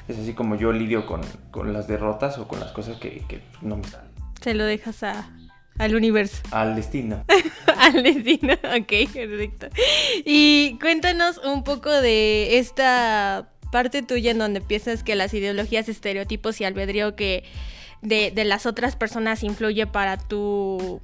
Es 0.09 0.19
así 0.19 0.35
como 0.35 0.55
yo 0.57 0.71
lidio 0.71 1.07
con, 1.07 1.23
con 1.51 1.73
las 1.73 1.89
derrotas 1.89 2.37
o 2.37 2.47
con 2.47 2.61
las 2.61 2.73
cosas 2.73 2.99
que, 2.99 3.25
que 3.27 3.39
pues, 3.39 3.63
no 3.63 3.79
me 3.79 3.85
salen. 3.85 4.11
Se 4.43 4.53
lo 4.53 4.65
dejas 4.65 5.03
a, 5.03 5.31
al 5.79 5.95
universo. 5.95 6.43
Al 6.51 6.77
destino. 6.77 7.25
Al 7.79 8.03
destino, 8.03 8.55
ok, 8.55 9.13
perfecto. 9.13 9.67
Y 10.25 10.79
cuéntanos 10.81 11.39
un 11.39 11.65
poco 11.65 11.91
de 11.91 12.59
esta 12.59 13.49
parte 13.75 14.03
tuya 14.03 14.31
en 14.31 14.39
donde 14.39 14.61
piensas 14.61 15.03
que 15.03 15.17
las 15.17 15.35
ideologías, 15.35 15.89
estereotipos 15.89 16.61
y 16.61 16.65
albedrío 16.65 17.17
que 17.17 17.43
de, 18.03 18.31
de 18.31 18.45
las 18.45 18.67
otras 18.67 18.95
personas 18.95 19.43
influye 19.43 19.89
para 19.89 20.17
tu, 20.17 21.01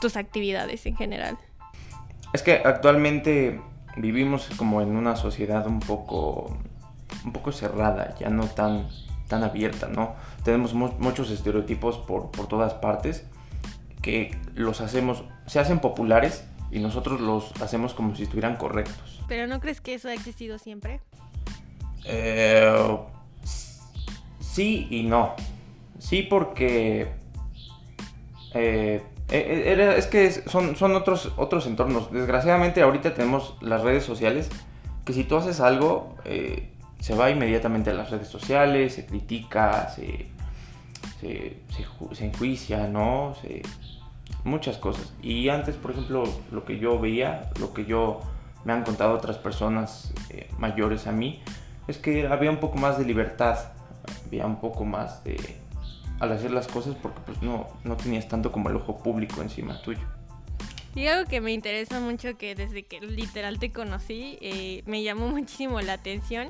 tus 0.00 0.16
actividades 0.16 0.86
en 0.86 0.96
general. 0.96 1.36
Es 2.32 2.42
que 2.42 2.62
actualmente 2.64 3.60
vivimos 3.98 4.48
como 4.56 4.80
en 4.80 4.96
una 4.96 5.16
sociedad 5.16 5.66
un 5.66 5.80
poco, 5.80 6.56
un 7.26 7.32
poco 7.34 7.52
cerrada, 7.52 8.14
ya 8.18 8.30
no 8.30 8.46
tan, 8.46 8.88
tan 9.28 9.44
abierta, 9.44 9.88
¿no? 9.88 10.14
Tenemos 10.44 10.72
mu- 10.72 10.94
muchos 10.98 11.30
estereotipos 11.30 11.98
por, 11.98 12.30
por 12.30 12.48
todas 12.48 12.72
partes 12.72 13.26
que 14.00 14.34
los 14.54 14.80
hacemos, 14.80 15.24
se 15.46 15.60
hacen 15.60 15.78
populares 15.78 16.44
y 16.70 16.78
nosotros 16.78 17.20
los 17.20 17.52
hacemos 17.60 17.92
como 17.92 18.16
si 18.16 18.22
estuvieran 18.22 18.56
correctos. 18.56 19.20
Pero 19.28 19.46
¿no 19.46 19.60
crees 19.60 19.82
que 19.82 19.92
eso 19.92 20.08
ha 20.08 20.14
existido 20.14 20.58
siempre? 20.58 21.00
Eh, 22.04 22.96
sí 24.40 24.86
y 24.90 25.02
no. 25.04 25.34
Sí 25.98 26.22
porque... 26.22 27.08
eh, 28.54 29.02
eh, 29.30 29.62
era- 29.66 29.96
es 29.96 30.06
que 30.06 30.30
son, 30.30 30.76
son 30.76 30.94
otros, 30.94 31.32
otros 31.36 31.66
entornos. 31.66 32.12
Desgraciadamente 32.12 32.82
ahorita 32.82 33.14
tenemos 33.14 33.56
las 33.60 33.82
redes 33.82 34.04
sociales 34.04 34.50
que 35.04 35.12
si 35.12 35.24
tú 35.24 35.36
haces 35.36 35.60
algo, 35.60 36.16
eh, 36.24 36.70
se 37.00 37.14
va 37.14 37.30
inmediatamente 37.30 37.90
a 37.90 37.94
las 37.94 38.10
redes 38.10 38.28
sociales, 38.28 38.94
se 38.94 39.04
critica, 39.04 39.90
se, 39.90 40.28
se, 41.20 41.58
se, 42.14 42.24
enjuicia, 42.24 42.88
¿no? 42.88 43.34
muchas 44.44 44.78
cosas. 44.78 45.12
Y 45.22 45.48
antes, 45.48 45.74
por 45.76 45.90
ejemplo, 45.90 46.24
lo 46.50 46.64
que 46.64 46.78
yo 46.78 46.98
veía, 46.98 47.50
lo 47.60 47.74
que 47.74 47.84
yo 47.84 48.20
me 48.64 48.72
han 48.72 48.84
contado 48.84 49.14
otras 49.14 49.36
personas 49.36 50.12
eh, 50.30 50.48
mayores 50.58 51.06
a 51.06 51.12
mí, 51.12 51.42
es 51.88 51.98
que 51.98 52.26
había 52.26 52.50
un 52.50 52.58
poco 52.58 52.78
más 52.78 52.98
de 52.98 53.04
libertad, 53.04 53.58
había 54.26 54.46
un 54.46 54.60
poco 54.60 54.84
más 54.84 55.22
de 55.24 55.36
al 56.20 56.32
hacer 56.32 56.50
las 56.50 56.68
cosas 56.68 56.94
porque 56.94 57.20
pues 57.26 57.42
no, 57.42 57.66
no 57.84 57.96
tenías 57.96 58.28
tanto 58.28 58.52
como 58.52 58.70
el 58.70 58.76
ojo 58.76 58.98
público 58.98 59.42
encima 59.42 59.80
tuyo. 59.82 60.00
Y 60.94 61.08
algo 61.08 61.28
que 61.28 61.40
me 61.40 61.52
interesa 61.52 61.98
mucho 62.00 62.36
que 62.36 62.54
desde 62.54 62.84
que 62.84 63.00
literal 63.00 63.58
te 63.58 63.72
conocí 63.72 64.38
eh, 64.40 64.82
me 64.86 65.02
llamó 65.02 65.28
muchísimo 65.28 65.80
la 65.80 65.94
atención 65.94 66.48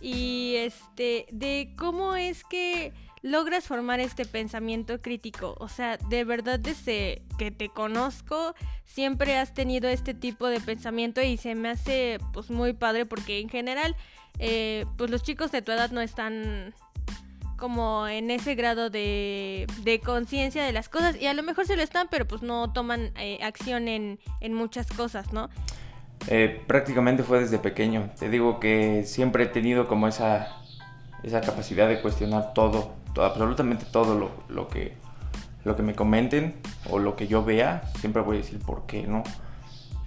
y 0.00 0.56
este 0.56 1.26
de 1.30 1.72
cómo 1.78 2.16
es 2.16 2.44
que 2.44 2.92
logras 3.24 3.64
formar 3.64 4.00
este 4.00 4.26
pensamiento 4.26 5.00
crítico. 5.00 5.56
O 5.58 5.68
sea, 5.68 5.96
de 5.96 6.24
verdad 6.24 6.60
desde 6.60 7.22
que 7.38 7.50
te 7.50 7.70
conozco 7.70 8.54
siempre 8.84 9.38
has 9.38 9.54
tenido 9.54 9.88
este 9.88 10.12
tipo 10.12 10.46
de 10.48 10.60
pensamiento 10.60 11.22
y 11.22 11.38
se 11.38 11.54
me 11.54 11.70
hace 11.70 12.18
pues 12.34 12.50
muy 12.50 12.74
padre 12.74 13.06
porque 13.06 13.40
en 13.40 13.48
general 13.48 13.96
eh, 14.38 14.84
pues 14.98 15.10
los 15.10 15.22
chicos 15.22 15.50
de 15.52 15.62
tu 15.62 15.72
edad 15.72 15.90
no 15.90 16.02
están 16.02 16.74
como 17.56 18.06
en 18.06 18.30
ese 18.30 18.56
grado 18.56 18.90
de, 18.90 19.66
de 19.84 20.00
conciencia 20.00 20.62
de 20.62 20.72
las 20.72 20.90
cosas 20.90 21.16
y 21.18 21.26
a 21.26 21.32
lo 21.32 21.42
mejor 21.42 21.66
se 21.66 21.76
lo 21.76 21.82
están 21.82 22.08
pero 22.10 22.26
pues 22.26 22.42
no 22.42 22.74
toman 22.74 23.10
eh, 23.16 23.38
acción 23.42 23.88
en, 23.88 24.20
en 24.40 24.52
muchas 24.52 24.86
cosas, 24.88 25.32
¿no? 25.32 25.48
Eh, 26.28 26.62
prácticamente 26.66 27.22
fue 27.22 27.40
desde 27.40 27.58
pequeño. 27.58 28.10
Te 28.18 28.28
digo 28.28 28.60
que 28.60 29.04
siempre 29.06 29.44
he 29.44 29.46
tenido 29.46 29.88
como 29.88 30.08
esa, 30.08 30.58
esa 31.22 31.40
capacidad 31.40 31.88
de 31.88 32.02
cuestionar 32.02 32.52
todo 32.52 33.02
absolutamente 33.16 33.84
todo 33.84 34.18
lo, 34.18 34.30
lo, 34.48 34.68
que, 34.68 34.94
lo 35.64 35.76
que 35.76 35.82
me 35.82 35.94
comenten 35.94 36.56
o 36.90 36.98
lo 36.98 37.16
que 37.16 37.26
yo 37.26 37.44
vea, 37.44 37.90
siempre 38.00 38.22
voy 38.22 38.36
a 38.36 38.40
decir 38.40 38.58
por 38.58 38.86
qué, 38.86 39.06
¿no? 39.06 39.22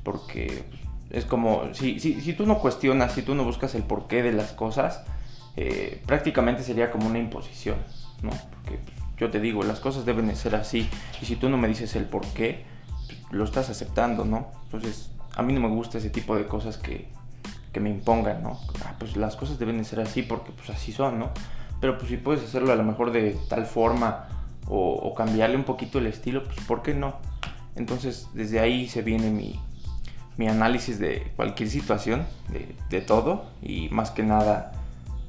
Porque 0.04 0.64
es 1.10 1.26
como, 1.26 1.74
si, 1.74 2.00
si, 2.00 2.22
si 2.22 2.34
tú 2.34 2.46
no 2.46 2.60
cuestionas, 2.60 3.14
si 3.14 3.22
tú 3.22 3.36
no 3.36 3.44
buscas 3.44 3.76
el 3.76 3.84
porqué 3.84 4.24
de 4.24 4.34
las 4.34 4.52
cosas, 4.52 5.04
eh, 5.56 6.02
prácticamente 6.06 6.64
sería 6.64 6.92
como 6.92 7.08
una 7.08 7.20
imposición, 7.20 7.78
¿no? 8.22 8.30
Porque 8.30 8.80
yo 9.18 9.30
te 9.30 9.40
digo, 9.40 9.64
las 9.64 9.80
cosas 9.80 10.06
deben 10.06 10.28
de 10.28 10.36
ser 10.36 10.56
así, 10.56 10.90
y 11.22 11.26
si 11.26 11.36
tú 11.36 11.50
no 11.50 11.58
me 11.58 11.68
dices 11.68 11.96
el 11.96 12.06
porqué, 12.06 12.66
lo 13.32 13.44
estás 13.44 13.70
aceptando, 13.70 14.26
¿no? 14.26 14.52
Entonces, 14.66 15.12
a 15.36 15.44
mí 15.44 15.54
no 15.54 15.62
me 15.62 15.70
gusta 15.70 15.98
ese 15.98 16.10
tipo 16.10 16.36
de 16.36 16.46
cosas 16.46 16.78
que, 16.78 17.08
que 17.72 17.80
me 17.80 17.90
impongan, 17.90 18.44
¿no? 18.44 18.60
Ah, 18.86 18.96
pues 19.00 19.16
las 19.16 19.36
cosas 19.36 19.60
deben 19.60 19.78
de 19.78 19.84
ser 19.84 20.00
así 20.00 20.24
porque 20.24 20.52
pues 20.52 20.70
así 20.70 20.92
son, 20.92 21.20
¿no? 21.20 21.32
Pero 21.80 21.98
pues 21.98 22.10
si 22.10 22.18
puedes 22.18 22.44
hacerlo 22.44 22.72
a 22.72 22.76
lo 22.76 22.84
mejor 22.84 23.12
de 23.12 23.38
tal 23.50 23.66
forma 23.66 24.28
o, 24.70 25.14
cambiarle 25.16 25.56
un 25.56 25.64
poquito 25.64 26.00
el 26.00 26.08
estilo, 26.08 26.44
pues 26.44 26.60
¿por 26.62 26.82
qué 26.82 26.94
no? 26.94 27.18
Entonces 27.76 28.28
desde 28.34 28.60
ahí 28.60 28.88
se 28.88 29.02
viene 29.02 29.30
mi, 29.30 29.60
mi 30.36 30.48
análisis 30.48 31.00
de 31.00 31.32
cualquier 31.36 31.70
situación, 31.70 32.26
de, 32.50 32.76
de, 32.90 33.02
todo, 33.02 33.46
y 33.62 33.90
más 33.90 34.12
que 34.12 34.24
nada 34.24 34.74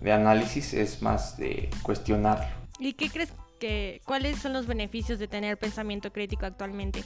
de 0.00 0.12
análisis 0.12 0.74
es 0.74 1.02
más 1.02 1.36
de 1.36 1.70
cuestionarlo. 1.82 2.46
¿Y 2.78 2.94
qué 2.94 3.10
crees 3.10 3.32
que, 3.60 4.00
cuáles 4.04 4.38
son 4.38 4.52
los 4.52 4.66
beneficios 4.66 5.18
de 5.18 5.28
tener 5.28 5.56
pensamiento 5.56 6.12
crítico 6.12 6.46
actualmente? 6.46 7.04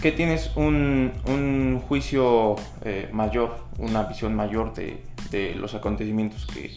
Que 0.00 0.12
tienes 0.12 0.52
un, 0.56 1.12
un 1.26 1.80
juicio 1.88 2.56
eh, 2.84 3.08
mayor, 3.12 3.64
una 3.78 4.04
visión 4.04 4.34
mayor 4.34 4.74
de, 4.74 5.02
de 5.30 5.54
los 5.56 5.74
acontecimientos 5.74 6.46
que, 6.46 6.70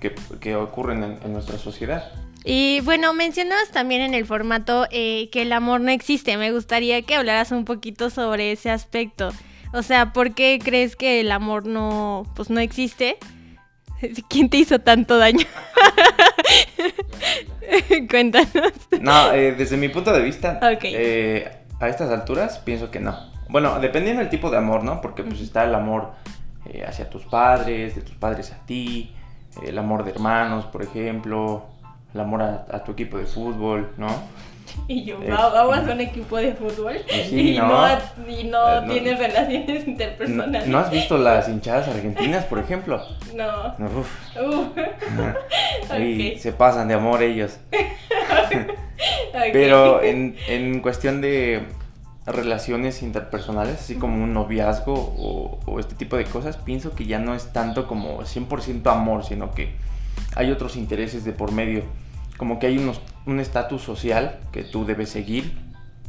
que, 0.00 0.56
ocurren 0.56 1.18
en, 1.22 1.32
nuestra 1.32 1.58
sociedad. 1.58 2.12
Y 2.44 2.80
bueno, 2.80 3.12
mencionabas 3.12 3.70
también 3.70 4.00
en 4.00 4.14
el 4.14 4.24
formato 4.24 4.86
eh, 4.90 5.28
que 5.30 5.42
el 5.42 5.52
amor 5.52 5.80
no 5.80 5.90
existe. 5.90 6.36
Me 6.36 6.52
gustaría 6.52 7.02
que 7.02 7.14
hablaras 7.14 7.50
un 7.52 7.64
poquito 7.64 8.10
sobre 8.10 8.52
ese 8.52 8.70
aspecto. 8.70 9.30
O 9.72 9.82
sea, 9.82 10.12
¿por 10.12 10.34
qué 10.34 10.58
crees 10.62 10.96
que 10.96 11.20
el 11.20 11.30
amor 11.30 11.66
no, 11.66 12.24
pues 12.36 12.48
no 12.48 12.60
existe? 12.60 13.18
¿Quién 14.30 14.48
te 14.48 14.58
hizo 14.58 14.78
tanto 14.78 15.18
daño? 15.18 15.44
Cuéntanos. 18.10 18.72
No, 19.00 19.32
eh, 19.32 19.52
desde 19.52 19.76
mi 19.76 19.88
punto 19.88 20.12
de 20.12 20.22
vista, 20.22 20.58
eh, 20.82 21.50
a 21.80 21.88
estas 21.88 22.10
alturas 22.10 22.60
pienso 22.60 22.90
que 22.90 23.00
no. 23.00 23.30
Bueno, 23.50 23.78
dependiendo 23.80 24.20
del 24.20 24.30
tipo 24.30 24.50
de 24.50 24.56
amor, 24.56 24.84
¿no? 24.84 25.00
Porque 25.00 25.22
pues 25.22 25.40
está 25.40 25.64
el 25.64 25.74
amor 25.74 26.12
hacia 26.86 27.08
tus 27.08 27.24
padres, 27.24 27.94
de 27.94 28.02
tus 28.02 28.14
padres 28.14 28.52
a 28.52 28.64
ti, 28.66 29.14
el 29.62 29.78
amor 29.78 30.04
de 30.04 30.10
hermanos, 30.10 30.64
por 30.66 30.82
ejemplo, 30.82 31.64
el 32.14 32.20
amor 32.20 32.42
a, 32.42 32.84
tu 32.84 32.92
equipo 32.92 33.18
de 33.18 33.26
fútbol, 33.26 33.92
¿no? 33.96 34.08
Y 34.86 35.04
yo, 35.04 35.20
eh, 35.22 35.30
vamos 35.30 35.78
a 35.78 35.92
un 35.92 36.00
equipo 36.00 36.36
de 36.36 36.52
fútbol 36.52 36.96
y, 37.30 37.56
no, 37.58 37.88
y 38.28 38.44
no, 38.44 38.78
eh, 38.78 38.82
tienes 38.86 39.18
relaciones 39.18 39.88
interpersonales. 39.88 40.68
¿No 40.68 40.78
has 40.78 40.90
visto 40.90 41.16
las 41.16 41.48
hinchadas 41.48 41.88
argentinas, 41.88 42.44
por 42.44 42.58
ejemplo? 42.58 43.02
No. 43.34 43.74
Y 45.98 46.38
se 46.38 46.52
pasan 46.52 46.88
de 46.88 46.94
amor 46.94 47.22
ellos. 47.22 47.58
Pero 49.52 50.02
en, 50.02 50.36
en 50.48 50.80
cuestión 50.80 51.20
de 51.20 51.66
relaciones 52.28 53.02
interpersonales, 53.02 53.80
así 53.80 53.94
como 53.96 54.22
un 54.22 54.32
noviazgo 54.32 54.94
o, 54.94 55.80
este 55.80 55.94
tipo 55.94 56.16
de 56.16 56.24
cosas, 56.24 56.56
pienso 56.56 56.94
que 56.94 57.06
ya 57.06 57.18
no 57.18 57.34
es 57.34 57.52
tanto 57.52 57.86
como 57.86 58.20
100% 58.20 58.90
amor, 58.92 59.24
sino 59.24 59.52
que 59.52 59.74
hay 60.34 60.50
otros 60.50 60.76
intereses 60.76 61.24
de 61.24 61.32
por 61.32 61.52
medio. 61.52 61.82
Como 62.36 62.58
que 62.58 62.66
hay 62.66 62.78
unos, 62.78 63.00
un 63.26 63.40
estatus 63.40 63.82
social 63.82 64.38
que 64.52 64.62
tú 64.62 64.84
debes 64.84 65.10
seguir 65.10 65.58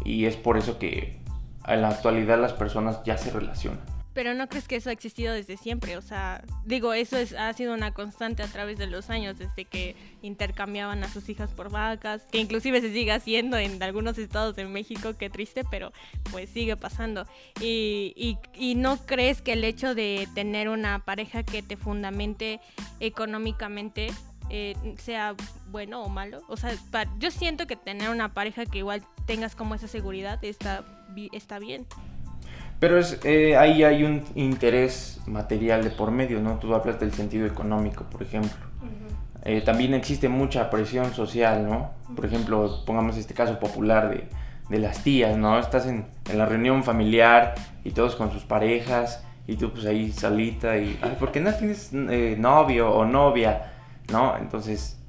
y 0.04 0.26
es 0.26 0.36
por 0.36 0.58
eso 0.58 0.78
que 0.78 1.20
en 1.68 1.82
la 1.82 1.90
actualidad 1.90 2.40
las 2.40 2.54
personas 2.54 3.04
ya 3.04 3.18
se 3.18 3.32
relacionan. 3.32 3.82
Pero 4.20 4.34
no 4.34 4.50
crees 4.50 4.68
que 4.68 4.76
eso 4.76 4.90
ha 4.90 4.92
existido 4.92 5.34
desde 5.34 5.56
siempre, 5.56 5.96
o 5.96 6.02
sea, 6.02 6.44
digo, 6.66 6.92
eso 6.92 7.16
es, 7.16 7.32
ha 7.32 7.54
sido 7.54 7.74
una 7.74 7.94
constante 7.94 8.44
a 8.44 8.48
través 8.48 8.78
de 8.78 8.86
los 8.86 9.10
años, 9.10 9.40
desde 9.40 9.64
que 9.64 9.96
intercambiaban 10.22 11.02
a 11.06 11.08
sus 11.08 11.30
hijas 11.30 11.52
por 11.52 11.72
vacas, 11.72 12.24
que 12.30 12.40
inclusive 12.40 12.82
se 12.82 12.92
sigue 12.92 13.14
haciendo 13.14 13.56
en 13.58 13.82
algunos 13.82 14.18
estados 14.18 14.58
de 14.58 14.66
México, 14.66 15.14
qué 15.18 15.30
triste, 15.30 15.64
pero 15.72 15.94
pues 16.32 16.50
sigue 16.50 16.76
pasando. 16.76 17.26
Y, 17.62 18.38
y, 18.54 18.76
no 18.76 18.98
crees 19.06 19.42
que 19.42 19.54
el 19.54 19.64
hecho 19.64 19.96
de 19.96 20.28
tener 20.36 20.68
una 20.68 21.00
pareja 21.06 21.44
que 21.44 21.64
te 21.64 21.78
fundamente 21.78 22.60
económicamente 23.00 24.10
eh, 24.50 24.76
sea 24.98 25.34
bueno 25.72 26.04
o 26.04 26.10
malo. 26.10 26.42
O 26.50 26.58
sea, 26.58 26.74
yo 27.20 27.32
siento 27.32 27.68
que 27.68 27.78
tener 27.78 28.10
una 28.10 28.34
pareja 28.34 28.66
que 28.66 28.80
igual 28.80 29.02
tengas 29.26 29.56
como 29.56 29.76
esa 29.76 29.88
seguridad 29.88 30.44
está, 30.44 30.84
está 31.32 31.58
bien. 31.58 31.88
Pero 32.80 32.98
es, 32.98 33.20
eh, 33.24 33.58
ahí 33.58 33.84
hay 33.84 34.04
un 34.04 34.24
interés 34.36 35.22
material 35.28 35.84
de 35.84 35.90
por 35.90 36.12
medio, 36.12 36.40
¿no? 36.40 36.60
Tú 36.60 36.74
hablas 36.74 37.00
del 37.00 37.14
sentido 37.14 37.46
económico, 37.46 38.06
por 38.06 38.24
ejemplo. 38.24 38.70
Eh, 39.44 39.62
también 39.62 39.94
existe 39.94 40.30
mucha 40.30 40.70
presión 40.70 41.14
social, 41.14 41.68
¿no? 41.68 41.92
Por 42.16 42.26
ejemplo, 42.26 42.84
pongamos 42.86 43.18
este 43.18 43.34
caso 43.34 43.60
popular 43.60 44.10
de, 44.10 44.28
de 44.70 44.80
las 44.80 45.04
tías, 45.04 45.38
¿no? 45.38 45.60
Estás 45.60 45.88
en, 45.88 46.06
en, 46.30 46.38
la 46.38 46.46
reunión 46.46 46.84
familiar 46.84 47.56
y 47.84 47.92
todos 47.92 48.16
con 48.16 48.32
sus 48.32 48.44
parejas 48.44 49.24
y 49.48 49.56
tú 49.56 49.72
pues 49.72 49.86
ahí 49.86 50.12
salita 50.12 50.78
y, 50.78 51.00
ay, 51.02 51.16
¿por 51.20 51.32
qué 51.32 51.40
no 51.40 51.54
tienes 51.54 51.92
eh, 51.94 52.36
novio 52.38 52.92
o 52.92 53.06
novia? 53.06 53.74
¿No? 54.12 54.38
Entonces 54.38 55.00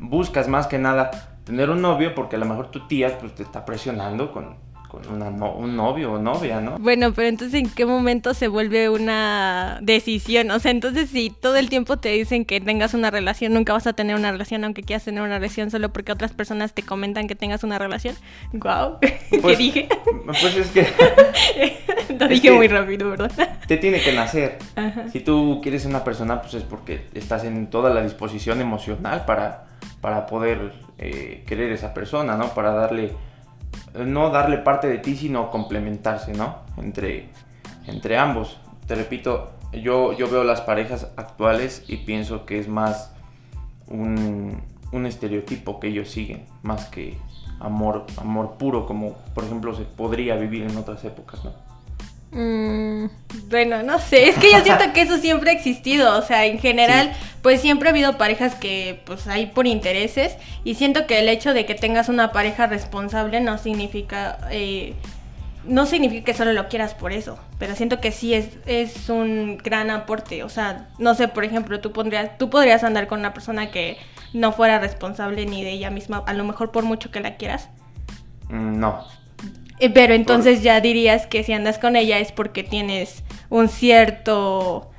buscas 0.00 0.48
más 0.48 0.66
que 0.66 0.78
nada 0.78 1.10
tener 1.44 1.68
un 1.70 1.82
novio 1.82 2.14
porque 2.14 2.36
a 2.36 2.38
lo 2.38 2.46
mejor 2.46 2.70
tu 2.70 2.86
tía 2.86 3.18
pues 3.18 3.34
te 3.34 3.42
está 3.42 3.64
presionando 3.64 4.32
con, 4.32 4.56
con 4.92 5.22
un 5.22 5.74
novio 5.74 6.12
o 6.12 6.18
novia, 6.18 6.60
¿no? 6.60 6.76
Bueno, 6.78 7.14
pero 7.14 7.26
entonces 7.28 7.58
¿en 7.58 7.70
qué 7.70 7.86
momento 7.86 8.34
se 8.34 8.46
vuelve 8.46 8.90
una 8.90 9.78
decisión? 9.80 10.50
O 10.50 10.58
sea, 10.58 10.70
entonces 10.70 11.08
si 11.08 11.30
todo 11.30 11.56
el 11.56 11.70
tiempo 11.70 11.96
te 11.96 12.10
dicen 12.10 12.44
que 12.44 12.60
tengas 12.60 12.92
una 12.92 13.10
relación, 13.10 13.54
nunca 13.54 13.72
vas 13.72 13.86
a 13.86 13.94
tener 13.94 14.16
una 14.16 14.30
relación 14.30 14.64
aunque 14.64 14.82
quieras 14.82 15.04
tener 15.04 15.22
una 15.22 15.38
relación 15.38 15.70
solo 15.70 15.90
porque 15.94 16.12
otras 16.12 16.34
personas 16.34 16.74
te 16.74 16.82
comentan 16.82 17.26
que 17.26 17.34
tengas 17.34 17.64
una 17.64 17.78
relación. 17.78 18.16
Guau, 18.52 18.98
¿qué 19.00 19.38
pues, 19.40 19.56
dije? 19.56 19.88
Pues 20.26 20.56
es 20.56 20.68
que... 20.68 20.86
Lo 22.18 22.28
dije 22.28 22.50
muy 22.50 22.68
rápido, 22.68 23.08
¿verdad? 23.08 23.32
Te 23.66 23.78
tiene 23.78 23.98
que 23.98 24.12
nacer. 24.12 24.58
Si 25.10 25.20
tú 25.20 25.60
quieres 25.62 25.86
una 25.86 26.04
persona, 26.04 26.42
pues 26.42 26.52
es 26.52 26.64
porque 26.64 27.06
estás 27.14 27.44
en 27.44 27.68
toda 27.68 27.88
la 27.88 28.02
disposición 28.02 28.60
emocional 28.60 29.24
para, 29.24 29.64
para 30.02 30.26
poder 30.26 30.74
eh, 30.98 31.44
querer 31.46 31.72
esa 31.72 31.94
persona, 31.94 32.36
¿no? 32.36 32.48
Para 32.48 32.72
darle 32.72 33.12
no 33.94 34.30
darle 34.30 34.58
parte 34.58 34.88
de 34.88 34.98
ti, 34.98 35.16
sino 35.16 35.50
complementarse, 35.50 36.32
¿no? 36.32 36.58
Entre, 36.76 37.28
entre 37.86 38.18
ambos. 38.18 38.58
Te 38.86 38.94
repito, 38.94 39.52
yo, 39.72 40.12
yo 40.12 40.28
veo 40.28 40.44
las 40.44 40.60
parejas 40.60 41.12
actuales 41.16 41.84
y 41.88 41.98
pienso 41.98 42.46
que 42.46 42.58
es 42.58 42.68
más 42.68 43.12
un, 43.86 44.62
un 44.92 45.06
estereotipo 45.06 45.80
que 45.80 45.88
ellos 45.88 46.10
siguen, 46.10 46.46
más 46.62 46.86
que 46.86 47.18
amor, 47.60 48.06
amor 48.16 48.56
puro, 48.58 48.86
como 48.86 49.14
por 49.34 49.44
ejemplo 49.44 49.74
se 49.74 49.84
podría 49.84 50.36
vivir 50.36 50.64
en 50.64 50.76
otras 50.76 51.04
épocas, 51.04 51.44
¿no? 51.44 51.52
Mm, 52.32 53.08
bueno, 53.50 53.82
no 53.82 53.98
sé, 53.98 54.30
es 54.30 54.38
que 54.38 54.50
yo 54.50 54.62
siento 54.64 54.90
que 54.94 55.02
eso 55.02 55.18
siempre 55.18 55.50
ha 55.50 55.52
existido, 55.52 56.16
o 56.16 56.22
sea, 56.22 56.46
en 56.46 56.58
general, 56.58 57.12
pues 57.42 57.60
siempre 57.60 57.88
ha 57.88 57.92
habido 57.92 58.16
parejas 58.16 58.54
que 58.54 59.02
pues 59.04 59.26
hay 59.26 59.46
por 59.46 59.66
intereses 59.66 60.36
y 60.64 60.74
siento 60.76 61.06
que 61.06 61.18
el 61.18 61.28
hecho 61.28 61.52
de 61.52 61.66
que 61.66 61.74
tengas 61.74 62.08
una 62.08 62.32
pareja 62.32 62.66
responsable 62.66 63.40
no 63.40 63.58
significa, 63.58 64.38
eh, 64.50 64.94
no 65.64 65.84
significa 65.84 66.24
que 66.24 66.34
solo 66.34 66.54
lo 66.54 66.68
quieras 66.68 66.94
por 66.94 67.12
eso, 67.12 67.38
pero 67.58 67.76
siento 67.76 68.00
que 68.00 68.12
sí 68.12 68.32
es, 68.32 68.48
es 68.64 69.10
un 69.10 69.58
gran 69.58 69.90
aporte, 69.90 70.42
o 70.42 70.48
sea, 70.48 70.88
no 70.98 71.14
sé, 71.14 71.28
por 71.28 71.44
ejemplo, 71.44 71.80
tú, 71.80 71.92
pondrías, 71.92 72.38
tú 72.38 72.48
podrías 72.48 72.82
andar 72.82 73.08
con 73.08 73.20
una 73.20 73.34
persona 73.34 73.70
que 73.70 73.98
no 74.32 74.52
fuera 74.52 74.78
responsable 74.78 75.44
ni 75.44 75.62
de 75.62 75.72
ella 75.72 75.90
misma, 75.90 76.24
a 76.26 76.32
lo 76.32 76.44
mejor 76.44 76.70
por 76.70 76.84
mucho 76.84 77.10
que 77.10 77.20
la 77.20 77.36
quieras. 77.36 77.68
Mm, 78.48 78.80
no, 78.80 79.04
pero 79.88 80.14
entonces 80.14 80.62
ya 80.62 80.80
dirías 80.80 81.26
que 81.26 81.42
si 81.44 81.52
andas 81.52 81.78
con 81.78 81.96
ella 81.96 82.18
es 82.18 82.32
porque 82.32 82.62
tienes 82.62 83.22
un 83.48 83.68
cierto 83.68 84.90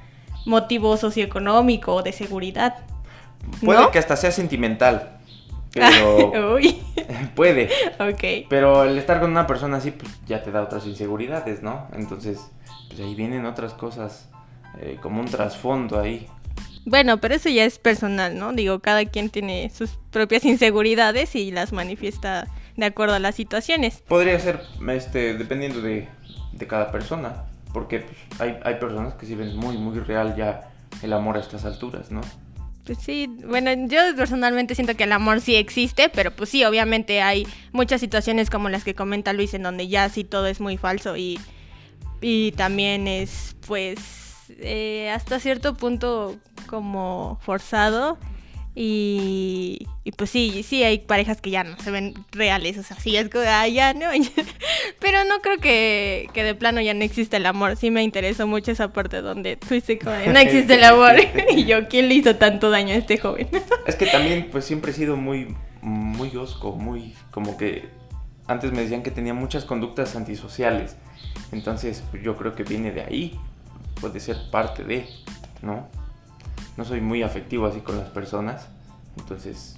motivo 0.45 0.97
socioeconómico 0.97 1.95
o 1.95 2.03
de 2.03 2.11
seguridad. 2.11 2.75
Puede 3.63 3.91
que 3.91 3.99
hasta 3.99 4.15
sea 4.15 4.31
sentimental. 4.31 5.19
Pero. 5.73 6.53
Uy. 6.55 6.81
puede. 7.35 7.69
Ok. 7.99 8.47
Pero 8.49 8.83
el 8.83 8.97
estar 8.97 9.19
con 9.19 9.31
una 9.31 9.47
persona 9.47 9.77
así, 9.77 9.91
pues 9.91 10.11
ya 10.27 10.43
te 10.43 10.51
da 10.51 10.61
otras 10.61 10.85
inseguridades, 10.85 11.61
¿no? 11.61 11.87
Entonces, 11.93 12.39
pues 12.87 12.99
ahí 12.99 13.15
vienen 13.15 13.45
otras 13.45 13.73
cosas, 13.73 14.29
eh, 14.79 14.97
como 15.01 15.19
un 15.19 15.27
trasfondo 15.27 15.99
ahí. 15.99 16.27
Bueno, 16.85 17.19
pero 17.19 17.35
eso 17.35 17.49
ya 17.49 17.63
es 17.63 17.79
personal, 17.79 18.37
¿no? 18.37 18.51
Digo, 18.53 18.79
cada 18.79 19.05
quien 19.05 19.29
tiene 19.29 19.69
sus 19.69 19.91
propias 20.11 20.43
inseguridades 20.45 21.35
y 21.35 21.51
las 21.51 21.71
manifiesta 21.71 22.47
de 22.75 22.85
acuerdo 22.85 23.15
a 23.15 23.19
las 23.19 23.35
situaciones. 23.35 24.03
Podría 24.07 24.39
ser, 24.39 24.61
este, 24.89 25.35
dependiendo 25.35 25.81
de, 25.81 26.07
cada 26.67 26.91
persona, 26.91 27.43
porque 27.73 27.99
pues, 27.99 28.17
hay, 28.39 28.57
hay 28.63 28.75
personas 28.75 29.15
que 29.15 29.25
sí 29.25 29.35
ven 29.35 29.55
muy, 29.57 29.77
muy 29.77 29.99
real 29.99 30.35
ya 30.37 30.71
el 31.01 31.11
amor 31.11 31.35
a 31.35 31.41
estas 31.41 31.65
alturas, 31.65 32.09
¿no? 32.09 32.21
Pues 32.85 32.97
sí, 32.99 33.29
bueno, 33.45 33.71
yo 33.87 33.99
personalmente 34.17 34.75
siento 34.75 34.95
que 34.95 35.05
el 35.05 35.11
amor 35.13 35.39
sí 35.39 35.55
existe, 35.55 36.09
pero 36.09 36.31
pues 36.31 36.49
sí, 36.49 36.65
obviamente 36.65 37.21
hay 37.21 37.47
muchas 37.71 38.01
situaciones 38.01 38.49
como 38.49 38.67
las 38.67 38.83
que 38.83 38.93
comenta 38.93 39.31
Luis 39.31 39.53
en 39.53 39.63
donde 39.63 39.87
ya 39.87 40.09
sí 40.09 40.25
todo 40.25 40.47
es 40.47 40.59
muy 40.59 40.77
falso 40.77 41.15
y, 41.15 41.39
y 42.19 42.51
también 42.53 43.07
es 43.07 43.55
pues 43.67 43.99
eh, 44.49 45.09
hasta 45.11 45.39
cierto 45.39 45.75
punto 45.75 46.35
como 46.67 47.39
forzado 47.41 48.17
y, 48.75 49.87
pues 50.17 50.31
sí, 50.31 50.63
sí 50.63 50.83
hay 50.83 50.97
parejas 50.97 51.41
que 51.41 51.51
ya 51.51 51.63
no 51.63 51.77
se 51.77 51.91
ven 51.91 52.15
reales, 52.31 52.77
o 52.79 52.83
sea, 52.83 52.97
sí 52.99 53.15
es 53.15 53.29
que 53.29 53.39
ah, 53.39 53.67
ya 53.67 53.93
no. 53.93 54.07
Pero 54.99 55.23
no 55.25 55.41
creo 55.41 55.59
que, 55.59 56.27
que, 56.33 56.43
de 56.43 56.55
plano 56.55 56.81
ya 56.81 56.95
no 56.95 57.03
existe 57.03 57.37
el 57.37 57.45
amor. 57.45 57.75
Sí 57.75 57.91
me 57.91 58.01
interesó 58.01 58.47
mucho 58.47 58.71
esa 58.71 58.91
parte 58.91 59.21
donde 59.21 59.57
tú 59.57 59.75
dices 59.75 59.99
como 60.03 60.15
no 60.15 60.39
existe 60.39 60.73
el 60.75 60.83
amor. 60.83 61.13
y 61.55 61.65
yo, 61.65 61.87
¿quién 61.87 62.09
le 62.09 62.15
hizo 62.15 62.35
tanto 62.35 62.71
daño 62.71 62.93
a 62.93 62.97
este 62.97 63.17
joven? 63.17 63.47
es 63.85 63.95
que 63.95 64.07
también, 64.07 64.49
pues 64.51 64.65
siempre 64.65 64.91
he 64.91 64.95
sido 64.95 65.17
muy, 65.17 65.55
muy 65.81 66.35
osco, 66.35 66.71
muy 66.71 67.13
como 67.29 67.57
que 67.57 67.89
antes 68.47 68.71
me 68.71 68.81
decían 68.81 69.03
que 69.03 69.11
tenía 69.11 69.35
muchas 69.35 69.65
conductas 69.65 70.15
antisociales. 70.15 70.95
Entonces, 71.51 72.03
pues, 72.09 72.23
yo 72.23 72.35
creo 72.37 72.55
que 72.55 72.63
viene 72.63 72.91
de 72.91 73.01
ahí. 73.01 73.39
Puede 74.01 74.19
ser 74.19 74.37
parte 74.51 74.83
de, 74.83 75.07
¿no? 75.61 75.87
No 76.77 76.85
soy 76.85 77.01
muy 77.01 77.23
afectivo 77.23 77.65
así 77.67 77.81
con 77.81 77.97
las 77.97 78.09
personas. 78.09 78.67
Entonces, 79.17 79.77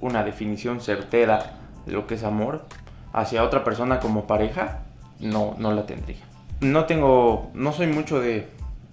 una 0.00 0.24
definición 0.24 0.80
certera 0.80 1.58
de 1.86 1.92
lo 1.92 2.06
que 2.06 2.14
es 2.14 2.24
amor 2.24 2.64
hacia 3.12 3.44
otra 3.44 3.64
persona 3.64 4.00
como 4.00 4.26
pareja, 4.26 4.82
no, 5.20 5.54
no 5.58 5.72
la 5.72 5.86
tendría. 5.86 6.18
No 6.60 6.86
tengo, 6.86 7.50
no 7.54 7.72
soy 7.72 7.86
mucho 7.86 8.20
de, 8.20 8.48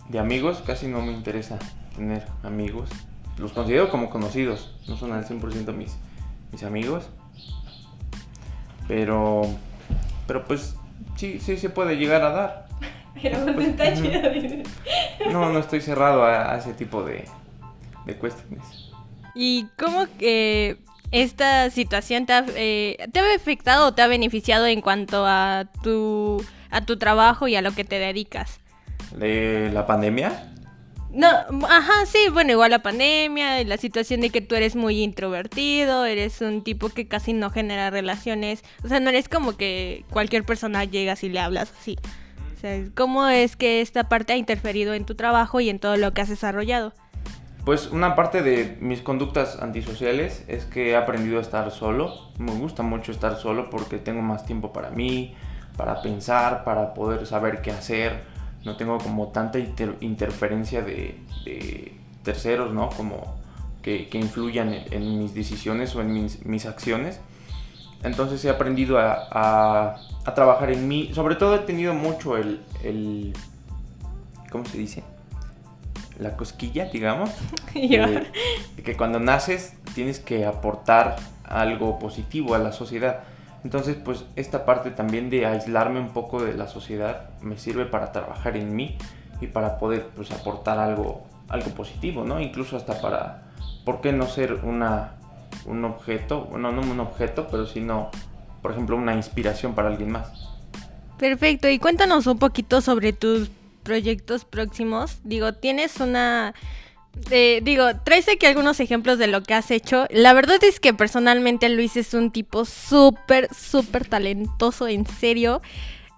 de 0.09 0.19
amigos, 0.19 0.61
casi 0.65 0.87
no 0.87 1.01
me 1.01 1.11
interesa 1.11 1.57
tener 1.95 2.25
amigos. 2.43 2.89
Los 3.37 3.53
considero 3.53 3.89
como 3.89 4.09
conocidos, 4.09 4.75
no 4.87 4.97
son 4.97 5.13
al 5.13 5.25
100% 5.25 5.73
mis, 5.73 5.97
mis 6.51 6.63
amigos. 6.63 7.09
Pero, 8.87 9.43
pero 10.27 10.45
pues 10.45 10.75
sí, 11.15 11.39
sí 11.39 11.57
se 11.57 11.69
puede 11.69 11.95
llegar 11.95 12.23
a 12.23 12.31
dar. 12.31 12.67
Pero 13.21 13.45
pues, 13.53 13.67
está 13.69 13.93
chido. 13.93 14.21
No, 15.31 15.51
no 15.51 15.59
estoy 15.59 15.81
cerrado 15.81 16.23
a, 16.25 16.57
ese 16.57 16.73
tipo 16.73 17.03
de, 17.03 17.25
de 18.05 18.15
cuestiones. 18.15 18.91
¿Y 19.35 19.67
cómo 19.77 20.07
que 20.17 20.77
esta 21.11 21.69
situación 21.69 22.25
te 22.25 22.33
ha, 22.33 22.45
eh, 22.55 22.97
te 23.11 23.19
ha 23.19 23.35
afectado 23.35 23.87
o 23.87 23.93
te 23.93 24.01
ha 24.01 24.07
beneficiado 24.07 24.65
en 24.65 24.81
cuanto 24.81 25.25
a 25.25 25.65
tu, 25.83 26.43
a 26.69 26.85
tu 26.85 26.97
trabajo 26.97 27.47
y 27.47 27.55
a 27.55 27.61
lo 27.61 27.71
que 27.71 27.83
te 27.83 27.99
dedicas? 27.99 28.59
¿De 29.15 29.69
la 29.73 29.85
pandemia? 29.85 30.51
No, 31.13 31.27
ajá, 31.67 32.05
sí, 32.05 32.29
bueno, 32.31 32.51
igual 32.51 32.71
la 32.71 32.81
pandemia, 32.81 33.61
la 33.65 33.75
situación 33.75 34.21
de 34.21 34.29
que 34.29 34.39
tú 34.39 34.55
eres 34.55 34.77
muy 34.77 35.01
introvertido, 35.01 36.05
eres 36.05 36.39
un 36.39 36.63
tipo 36.63 36.87
que 36.87 37.05
casi 37.05 37.33
no 37.33 37.49
genera 37.49 37.89
relaciones, 37.89 38.63
o 38.81 38.87
sea, 38.87 39.01
no 39.01 39.09
eres 39.09 39.27
como 39.27 39.57
que 39.57 40.05
cualquier 40.09 40.45
persona 40.45 40.85
llega 40.85 41.15
y 41.21 41.27
le 41.27 41.39
hablas 41.39 41.73
así. 41.77 41.97
¿Cómo 42.95 43.27
es 43.27 43.55
que 43.55 43.81
esta 43.81 44.09
parte 44.09 44.33
ha 44.33 44.37
interferido 44.37 44.93
en 44.93 45.05
tu 45.05 45.15
trabajo 45.15 45.59
y 45.59 45.69
en 45.69 45.79
todo 45.79 45.97
lo 45.97 46.13
que 46.13 46.21
has 46.21 46.29
desarrollado? 46.29 46.93
Pues 47.65 47.91
una 47.91 48.15
parte 48.15 48.41
de 48.41 48.77
mis 48.81 49.01
conductas 49.01 49.61
antisociales 49.61 50.43
es 50.47 50.65
que 50.65 50.91
he 50.91 50.95
aprendido 50.95 51.37
a 51.37 51.41
estar 51.41 51.69
solo. 51.71 52.31
Me 52.39 52.51
gusta 52.53 52.81
mucho 52.81 53.11
estar 53.11 53.37
solo 53.37 53.69
porque 53.69 53.97
tengo 53.97 54.21
más 54.21 54.45
tiempo 54.45 54.73
para 54.73 54.89
mí, 54.89 55.35
para 55.77 56.01
pensar, 56.01 56.63
para 56.63 56.93
poder 56.93 57.27
saber 57.27 57.61
qué 57.61 57.71
hacer. 57.71 58.23
No 58.65 58.77
tengo 58.77 58.97
como 58.97 59.27
tanta 59.27 59.59
interferencia 59.59 60.81
de, 60.81 61.19
terceros, 62.23 62.73
¿no? 62.73 62.89
Como 62.89 63.39
que, 63.83 64.09
influyan 64.13 64.73
en, 64.73 65.19
mis 65.19 65.35
decisiones 65.35 65.95
o 65.95 66.01
en 66.01 66.29
mis 66.45 66.65
acciones. 66.65 67.19
Entonces 68.03 68.43
he 68.45 68.49
aprendido 68.49 68.97
a, 68.99 69.97
trabajar 70.35 70.71
en 70.71 70.87
mí. 70.87 71.11
Sobre 71.13 71.35
todo 71.35 71.55
he 71.55 71.59
tenido 71.59 71.93
mucho 71.93 72.37
el, 72.37 72.61
el 72.83 73.33
¿cómo 74.49 74.65
se 74.65 74.77
dice? 74.77 75.03
La 76.19 76.35
cosquilla, 76.35 76.85
digamos. 76.85 77.29
de, 77.73 78.27
que 78.83 78.95
cuando 78.95 79.19
naces 79.19 79.73
tienes 79.93 80.19
que 80.19 80.45
aportar 80.45 81.17
algo 81.43 81.99
positivo 81.99 82.55
a 82.55 82.59
la 82.59 82.71
sociedad. 82.71 83.21
Entonces, 83.63 83.95
pues 83.95 84.25
esta 84.35 84.65
parte 84.65 84.89
también 84.89 85.29
de 85.29 85.45
aislarme 85.45 85.99
un 85.99 86.09
poco 86.09 86.43
de 86.43 86.55
la 86.55 86.67
sociedad 86.67 87.29
me 87.41 87.57
sirve 87.57 87.85
para 87.85 88.11
trabajar 88.11 88.57
en 88.57 88.75
mí 88.75 88.97
y 89.39 89.47
para 89.47 89.77
poder 89.77 90.07
pues, 90.15 90.31
aportar 90.31 90.79
algo, 90.79 91.27
algo 91.47 91.69
positivo, 91.71 92.23
¿no? 92.23 92.39
Incluso 92.39 92.75
hasta 92.75 92.99
para, 93.01 93.43
¿por 93.85 94.01
qué 94.01 94.13
no 94.13 94.27
ser 94.27 94.53
una 94.63 95.20
un 95.65 95.85
objeto, 95.85 96.45
bueno, 96.45 96.71
no 96.71 96.81
un 96.81 96.99
objeto, 96.99 97.47
pero 97.49 97.65
sino, 97.65 98.11
por 98.61 98.71
ejemplo, 98.71 98.95
una 98.95 99.15
inspiración 99.15 99.75
para 99.75 99.89
alguien 99.89 100.11
más. 100.11 100.49
Perfecto, 101.17 101.69
y 101.69 101.79
cuéntanos 101.79 102.27
un 102.27 102.39
poquito 102.39 102.81
sobre 102.81 103.13
tus 103.13 103.49
proyectos 103.83 104.45
próximos. 104.45 105.19
Digo, 105.23 105.53
tienes 105.53 105.99
una... 105.99 106.53
Eh, 107.29 107.59
digo, 107.63 107.83
traes 108.03 108.29
aquí 108.29 108.45
algunos 108.45 108.79
ejemplos 108.79 109.17
de 109.19 109.27
lo 109.27 109.43
que 109.43 109.53
has 109.53 109.69
hecho. 109.69 110.07
La 110.09 110.33
verdad 110.33 110.63
es 110.63 110.79
que 110.79 110.93
personalmente 110.93 111.67
Luis 111.69 111.97
es 111.97 112.13
un 112.13 112.31
tipo 112.31 112.65
súper, 112.65 113.53
súper 113.53 114.07
talentoso, 114.07 114.87
en 114.87 115.05
serio. 115.05 115.61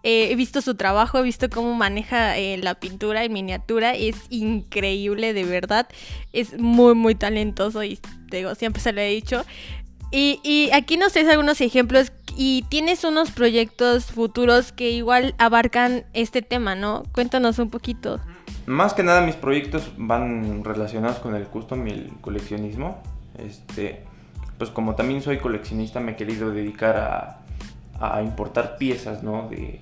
Eh, 0.03 0.31
he 0.31 0.35
visto 0.35 0.61
su 0.61 0.75
trabajo, 0.75 1.17
he 1.17 1.23
visto 1.23 1.49
cómo 1.49 1.73
maneja 1.75 2.37
eh, 2.37 2.57
la 2.57 2.75
pintura 2.75 3.23
en 3.23 3.31
miniatura. 3.31 3.93
Es 3.95 4.17
increíble, 4.29 5.33
de 5.33 5.45
verdad. 5.45 5.87
Es 6.33 6.59
muy, 6.59 6.93
muy 6.93 7.15
talentoso 7.15 7.83
y 7.85 7.99
digo, 8.29 8.53
siempre 8.55 8.81
se 8.81 8.91
lo 8.91 8.99
he 8.99 9.07
dicho. 9.07 9.45
Y, 10.15 10.69
aquí 10.73 10.95
nos 10.97 11.13
traes 11.13 11.27
algunos 11.27 11.59
ejemplos 11.59 12.11
y 12.37 12.63
tienes 12.69 13.03
unos 13.03 13.31
proyectos 13.31 14.11
futuros 14.11 14.71
que 14.71 14.91
igual 14.91 15.33
abarcan 15.39 16.03
este 16.13 16.43
tema, 16.43 16.75
¿no? 16.75 17.01
Cuéntanos 17.13 17.57
un 17.57 17.71
poquito. 17.71 18.19
Más 18.67 18.93
que 18.93 19.01
nada 19.01 19.21
mis 19.21 19.35
proyectos 19.35 19.91
van 19.97 20.63
relacionados 20.63 21.17
con 21.17 21.33
el 21.35 21.47
custom 21.47 21.87
y 21.87 21.91
el 21.91 22.11
coleccionismo. 22.21 23.01
Este, 23.39 24.03
pues 24.59 24.69
como 24.69 24.93
también 24.93 25.23
soy 25.23 25.39
coleccionista 25.39 25.99
me 25.99 26.11
he 26.11 26.15
querido 26.15 26.51
dedicar 26.51 26.95
a, 27.99 28.15
a 28.15 28.21
importar 28.21 28.77
piezas, 28.77 29.23
¿no? 29.23 29.49
De, 29.49 29.81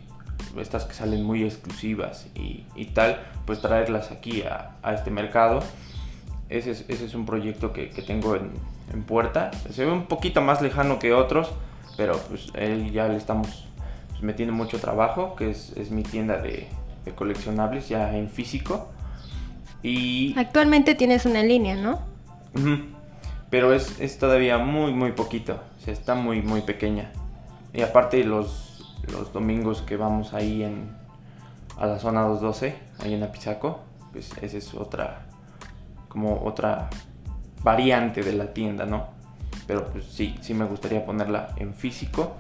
estas 0.60 0.86
que 0.86 0.94
salen 0.94 1.24
muy 1.24 1.44
exclusivas 1.44 2.28
y, 2.36 2.86
tal, 2.94 3.22
pues 3.46 3.62
traerlas 3.62 4.12
aquí 4.12 4.44
a, 4.44 4.76
este 4.94 5.12
mercado. 5.12 5.62
Ese 6.50 6.72
es, 6.72 6.86
ese 6.90 7.06
es, 7.06 7.16
un 7.16 7.26
proyecto 7.26 7.72
que, 7.72 7.88
tengo 8.06 8.36
en, 8.36 9.04
puerta. 9.04 9.52
Se 9.72 9.86
ve 9.86 9.92
un 9.92 10.06
poquito 10.06 10.42
más 10.42 10.62
lejano 10.62 11.00
que 11.00 11.14
otros, 11.14 11.52
pero 11.96 12.18
pues 12.28 12.48
él 12.56 12.92
ya 12.92 13.08
le 13.08 13.16
estamos 13.16 13.68
pues, 14.10 14.22
metiendo 14.22 14.54
mucho 14.54 14.80
trabajo, 14.80 15.36
que 15.36 15.50
es, 15.52 15.92
mi 15.92 16.04
tienda 16.04 16.38
de, 16.38 16.68
coleccionables 17.16 17.88
ya 17.88 18.16
en 18.16 18.30
físico. 18.30 18.90
Y... 19.82 20.38
Actualmente 20.38 20.94
tienes 20.96 21.26
una 21.26 21.42
línea, 21.42 21.76
¿no? 21.76 22.02
Pero 23.50 23.74
es, 23.74 24.00
es, 24.00 24.18
todavía 24.18 24.58
muy, 24.58 24.94
muy 24.94 25.14
poquito. 25.14 25.60
O 25.78 25.84
sea, 25.84 25.94
está 25.94 26.16
muy, 26.16 26.42
muy 26.42 26.62
pequeña. 26.62 27.12
Y 27.74 27.82
aparte 27.82 28.24
los 28.24 28.71
los 29.12 29.34
domingos 29.34 29.82
que 29.82 29.98
vamos 29.98 30.34
ahí 30.34 30.64
en, 30.64 30.92
a 31.78 31.86
la 31.86 32.00
zona 32.00 32.22
212, 32.22 32.76
ahí 33.00 33.14
en 33.14 33.24
Apizaco. 33.24 33.82
Pues 34.12 34.32
esa 34.42 34.58
es 34.58 34.74
otra, 34.74 35.26
como 36.10 36.44
otra 36.44 36.90
variante 37.64 38.24
de 38.24 38.34
la 38.34 38.54
tienda, 38.54 38.86
¿no? 38.86 39.08
Pero 39.68 39.88
pues 39.88 40.06
sí, 40.06 40.36
sí 40.42 40.54
me 40.54 40.66
gustaría 40.66 41.06
ponerla 41.06 41.54
en 41.58 41.74
físico. 41.74 42.34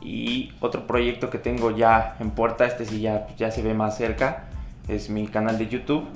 Y 0.00 0.52
otro 0.60 0.86
proyecto 0.86 1.30
que 1.30 1.38
tengo 1.38 1.70
ya 1.70 2.16
en 2.20 2.30
puerta, 2.30 2.66
este 2.66 2.84
sí 2.84 3.00
ya, 3.00 3.26
ya 3.36 3.50
se 3.50 3.62
ve 3.62 3.72
más 3.72 3.96
cerca, 3.96 4.44
es 4.86 5.08
mi 5.08 5.26
canal 5.26 5.56
de 5.58 5.68
YouTube. 5.68 6.06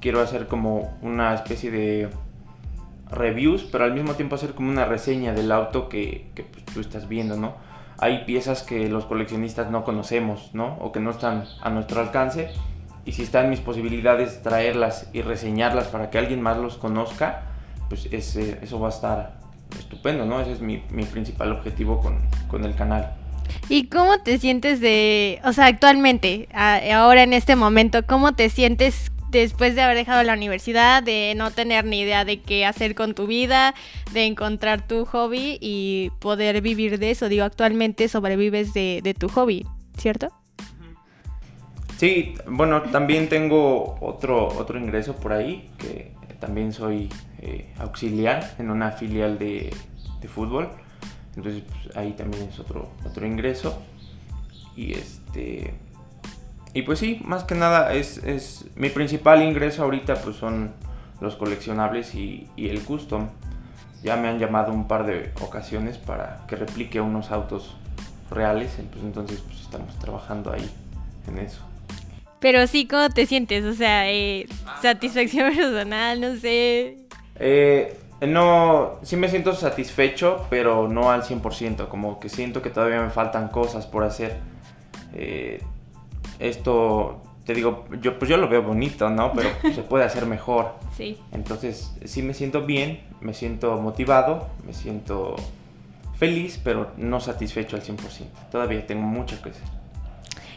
Quiero 0.00 0.20
hacer 0.20 0.46
como 0.46 0.96
una 1.00 1.34
especie 1.34 1.70
de 1.70 2.10
reviews, 3.10 3.64
pero 3.64 3.84
al 3.84 3.94
mismo 3.94 4.14
tiempo 4.14 4.34
hacer 4.34 4.54
como 4.54 4.70
una 4.70 4.84
reseña 4.84 5.32
del 5.32 5.50
auto 5.52 5.88
que, 5.88 6.30
que 6.34 6.44
pues, 6.44 6.64
tú 6.66 6.80
estás 6.80 7.08
viendo, 7.08 7.36
¿no? 7.36 7.54
Hay 8.00 8.24
piezas 8.24 8.62
que 8.62 8.88
los 8.88 9.04
coleccionistas 9.04 9.70
no 9.70 9.84
conocemos, 9.84 10.50
¿no? 10.54 10.76
O 10.80 10.90
que 10.90 11.00
no 11.00 11.10
están 11.10 11.44
a 11.62 11.70
nuestro 11.70 12.00
alcance. 12.00 12.50
Y 13.04 13.12
si 13.12 13.22
están 13.22 13.50
mis 13.50 13.60
posibilidades 13.60 14.42
traerlas 14.42 15.10
y 15.12 15.22
reseñarlas 15.22 15.88
para 15.88 16.10
que 16.10 16.18
alguien 16.18 16.40
más 16.40 16.56
los 16.58 16.76
conozca, 16.76 17.42
pues 17.88 18.08
ese, 18.10 18.58
eso 18.62 18.80
va 18.80 18.88
a 18.88 18.90
estar 18.90 19.40
estupendo, 19.78 20.24
¿no? 20.24 20.40
Ese 20.40 20.52
es 20.52 20.60
mi, 20.60 20.82
mi 20.90 21.04
principal 21.04 21.52
objetivo 21.52 22.00
con, 22.00 22.18
con 22.48 22.64
el 22.64 22.74
canal. 22.74 23.14
¿Y 23.68 23.88
cómo 23.88 24.18
te 24.20 24.38
sientes 24.38 24.80
de, 24.80 25.40
o 25.44 25.52
sea, 25.52 25.66
actualmente, 25.66 26.48
ahora 26.54 27.22
en 27.22 27.32
este 27.32 27.56
momento, 27.56 28.06
cómo 28.06 28.32
te 28.32 28.48
sientes 28.48 29.10
después 29.30 29.74
de 29.74 29.82
haber 29.82 29.96
dejado 29.96 30.22
la 30.22 30.34
universidad, 30.34 31.02
de 31.02 31.34
no 31.36 31.50
tener 31.50 31.84
ni 31.84 32.00
idea 32.00 32.24
de 32.24 32.40
qué 32.40 32.66
hacer 32.66 32.94
con 32.94 33.14
tu 33.14 33.26
vida, 33.26 33.74
de 34.12 34.26
encontrar 34.26 34.86
tu 34.86 35.04
hobby 35.04 35.58
y 35.60 36.10
poder 36.18 36.60
vivir 36.60 36.98
de 36.98 37.10
eso? 37.10 37.28
Digo, 37.28 37.44
actualmente 37.44 38.08
sobrevives 38.08 38.74
de, 38.74 39.14
tu 39.18 39.28
hobby, 39.28 39.66
¿cierto? 39.96 40.32
Sí, 41.96 42.34
bueno, 42.46 42.82
también 42.82 43.28
tengo 43.28 43.96
otro, 44.00 44.48
otro 44.48 44.78
ingreso 44.78 45.16
por 45.16 45.32
ahí, 45.32 45.68
que 45.78 46.12
también 46.38 46.72
soy 46.72 47.10
eh, 47.40 47.72
auxiliar 47.78 48.54
en 48.58 48.70
una 48.70 48.92
filial 48.92 49.38
de, 49.38 49.70
de 50.20 50.28
fútbol. 50.28 50.70
Entonces 51.36 51.62
pues, 51.62 51.96
ahí 51.96 52.12
también 52.12 52.48
es 52.48 52.58
otro, 52.58 52.90
otro 53.04 53.26
ingreso. 53.26 53.82
Y 54.76 54.92
este. 54.92 55.74
Y 56.72 56.82
pues 56.82 56.98
sí, 57.00 57.20
más 57.24 57.44
que 57.44 57.54
nada 57.54 57.92
es, 57.94 58.18
es 58.18 58.66
mi 58.76 58.90
principal 58.90 59.42
ingreso 59.42 59.82
ahorita 59.82 60.16
pues 60.16 60.36
son 60.36 60.72
los 61.20 61.36
coleccionables 61.36 62.14
y, 62.14 62.48
y, 62.56 62.68
el 62.68 62.82
custom. 62.82 63.28
Ya 64.02 64.16
me 64.16 64.28
han 64.28 64.38
llamado 64.38 64.72
un 64.72 64.88
par 64.88 65.04
de 65.04 65.32
ocasiones 65.42 65.98
para 65.98 66.44
que 66.48 66.56
replique 66.56 67.00
unos 67.00 67.30
autos 67.30 67.76
reales, 68.30 68.78
pues 68.90 69.04
entonces 69.04 69.40
pues 69.40 69.60
estamos 69.60 69.98
trabajando 69.98 70.52
ahí 70.52 70.70
en 71.26 71.38
eso. 71.38 71.60
Pero 72.38 72.66
sí, 72.66 72.86
¿cómo 72.86 73.10
te 73.10 73.26
sientes? 73.26 73.64
O 73.64 73.74
sea, 73.74 74.10
eh, 74.10 74.46
satisfacción 74.80 75.54
personal, 75.54 76.20
no 76.20 76.36
sé. 76.36 76.96
Eh, 77.36 77.98
no, 78.26 78.98
sí 79.02 79.16
me 79.16 79.28
siento 79.28 79.54
satisfecho, 79.54 80.46
pero 80.48 80.88
no 80.88 81.10
al 81.10 81.22
100%, 81.22 81.88
como 81.88 82.18
que 82.18 82.30
siento 82.30 82.62
que 82.62 82.70
todavía 82.70 83.02
me 83.02 83.10
faltan 83.10 83.48
cosas 83.48 83.86
por 83.86 84.04
hacer. 84.04 84.38
Eh, 85.12 85.62
esto, 86.40 87.22
te 87.44 87.54
digo, 87.54 87.86
yo, 88.00 88.18
pues 88.18 88.28
yo 88.28 88.36
lo 88.36 88.48
veo 88.48 88.62
bonito, 88.62 89.08
¿no? 89.10 89.32
Pero 89.32 89.50
se 89.74 89.82
puede 89.82 90.04
hacer 90.04 90.26
mejor. 90.26 90.74
Sí. 90.96 91.18
Entonces, 91.32 91.94
sí 92.04 92.22
me 92.22 92.34
siento 92.34 92.62
bien, 92.62 93.00
me 93.20 93.34
siento 93.34 93.80
motivado, 93.80 94.48
me 94.66 94.72
siento 94.72 95.36
feliz, 96.18 96.60
pero 96.62 96.92
no 96.96 97.20
satisfecho 97.20 97.76
al 97.76 97.82
100%. 97.82 97.96
Todavía 98.50 98.86
tengo 98.86 99.02
muchas 99.02 99.40
que 99.40 99.50
hacer. 99.50 99.68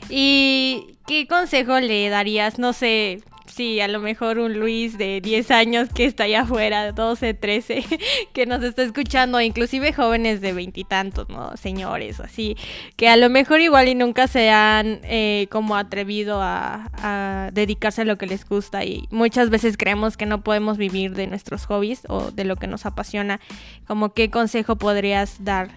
¿Y 0.10 0.98
qué 1.08 1.28
consejo 1.28 1.80
le 1.80 2.10
darías? 2.10 2.60
No 2.60 2.74
sé, 2.74 3.22
sí, 3.54 3.80
a 3.80 3.88
lo 3.88 4.00
mejor 4.00 4.40
un 4.40 4.60
Luis 4.60 4.98
de 4.98 5.22
10 5.22 5.52
años 5.52 5.90
que 5.94 6.06
está 6.06 6.24
allá 6.24 6.42
afuera, 6.42 6.92
12, 6.92 7.34
13, 7.34 7.84
que 8.34 8.46
nos 8.46 8.64
está 8.64 8.84
escuchando, 8.84 9.40
inclusive 9.40 9.94
jóvenes 9.94 10.42
de 10.42 10.54
veintitantos, 10.54 11.30
¿no? 11.30 11.56
Señores, 11.56 12.20
así, 12.20 12.58
que 12.98 13.08
a 13.10 13.16
lo 13.16 13.30
mejor 13.30 13.62
igual 13.62 13.88
y 13.88 13.96
nunca 13.96 14.28
se 14.28 14.50
han 14.50 15.02
eh, 15.04 15.48
como 15.52 15.76
atrevido 15.76 16.42
a, 16.42 16.90
a, 16.94 17.50
dedicarse 17.54 18.02
a 18.02 18.06
lo 18.06 18.18
que 18.18 18.26
les 18.26 18.48
gusta 18.48 18.84
y 18.84 19.08
muchas 19.12 19.50
veces 19.50 19.78
creemos 19.78 20.18
que 20.18 20.26
no 20.26 20.42
podemos 20.42 20.78
vivir 20.78 21.14
de 21.14 21.28
nuestros 21.28 21.66
hobbies 21.68 22.04
o 22.10 22.32
de 22.32 22.46
lo 22.46 22.56
que 22.56 22.68
nos 22.68 22.86
apasiona. 22.86 23.40
Como 23.88 24.14
qué 24.14 24.32
consejo 24.32 24.78
podrías 24.78 25.44
dar? 25.44 25.70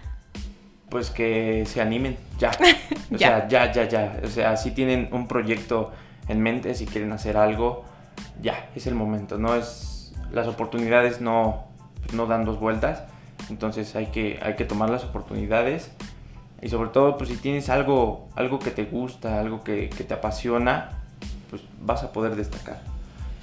Pues 0.89 1.09
que 1.09 1.63
se 1.65 1.81
animen 1.81 2.17
ya. 2.39 2.51
O 3.09 3.15
ya. 3.15 3.47
sea, 3.47 3.47
ya, 3.47 3.71
ya, 3.71 3.87
ya. 3.87 4.19
O 4.21 4.27
sea, 4.27 4.57
si 4.57 4.71
tienen 4.71 5.07
un 5.13 5.29
proyecto 5.29 5.93
en 6.27 6.41
mente, 6.41 6.73
si 6.75 6.85
quieren 6.85 7.11
hacer 7.11 7.37
algo, 7.37 7.85
ya, 8.41 8.69
es 8.75 8.87
el 8.87 8.95
momento. 8.95 9.37
No 9.37 9.55
es, 9.55 10.13
las 10.31 10.47
oportunidades 10.47 11.21
no, 11.21 11.65
no 12.13 12.25
dan 12.25 12.45
dos 12.45 12.59
vueltas, 12.59 13.03
entonces 13.49 13.95
hay 13.95 14.07
que, 14.07 14.39
hay 14.41 14.55
que 14.55 14.65
tomar 14.65 14.89
las 14.89 15.03
oportunidades 15.03 15.91
y 16.61 16.69
sobre 16.69 16.89
todo, 16.89 17.17
pues 17.17 17.29
si 17.29 17.37
tienes 17.37 17.69
algo, 17.69 18.27
algo 18.35 18.59
que 18.59 18.71
te 18.71 18.85
gusta, 18.85 19.39
algo 19.39 19.63
que, 19.63 19.87
te 19.89 20.13
apasiona, 20.13 21.03
pues 21.49 21.61
vas 21.81 22.03
a 22.03 22.11
poder 22.11 22.35
destacar. 22.35 22.81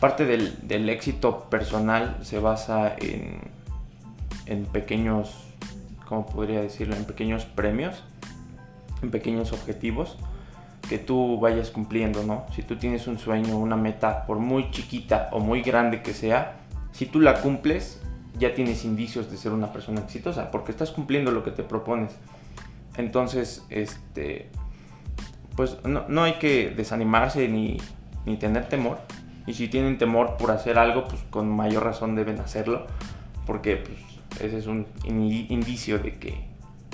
Parte 0.00 0.26
del, 0.26 0.58
del 0.66 0.88
éxito 0.88 1.46
personal 1.48 2.18
se 2.22 2.38
basa 2.38 2.94
en, 2.98 3.40
en 4.46 4.66
pequeños, 4.66 5.44
¿cómo 6.08 6.26
podría 6.26 6.60
decirlo? 6.60 6.96
En 6.96 7.04
pequeños 7.04 7.44
premios, 7.44 8.02
en 9.00 9.10
pequeños 9.10 9.52
objetivos 9.52 10.18
que 10.88 10.98
tú 10.98 11.38
vayas 11.40 11.70
cumpliendo, 11.70 12.22
¿no? 12.24 12.46
Si 12.54 12.62
tú 12.62 12.76
tienes 12.76 13.06
un 13.06 13.18
sueño, 13.18 13.56
una 13.56 13.76
meta, 13.76 14.26
por 14.26 14.38
muy 14.38 14.70
chiquita 14.70 15.28
o 15.32 15.40
muy 15.40 15.62
grande 15.62 16.02
que 16.02 16.12
sea, 16.12 16.56
si 16.92 17.06
tú 17.06 17.20
la 17.20 17.40
cumples, 17.40 18.00
ya 18.38 18.54
tienes 18.54 18.84
indicios 18.84 19.30
de 19.30 19.36
ser 19.36 19.52
una 19.52 19.72
persona 19.72 20.00
exitosa, 20.00 20.50
porque 20.50 20.72
estás 20.72 20.90
cumpliendo 20.90 21.30
lo 21.30 21.44
que 21.44 21.50
te 21.50 21.62
propones. 21.62 22.16
Entonces, 22.96 23.64
este, 23.70 24.50
pues 25.56 25.78
no, 25.84 26.04
no 26.08 26.22
hay 26.22 26.34
que 26.34 26.70
desanimarse 26.70 27.48
ni, 27.48 27.78
ni, 28.26 28.36
tener 28.36 28.68
temor. 28.68 28.98
Y 29.46 29.54
si 29.54 29.68
tienen 29.68 29.98
temor 29.98 30.36
por 30.36 30.50
hacer 30.50 30.78
algo, 30.78 31.04
pues 31.04 31.22
con 31.30 31.48
mayor 31.50 31.84
razón 31.84 32.14
deben 32.14 32.40
hacerlo, 32.40 32.86
porque 33.46 33.76
pues, 33.76 34.40
ese 34.40 34.58
es 34.58 34.66
un 34.66 34.86
indicio 35.04 35.98
de 35.98 36.18
que 36.18 36.46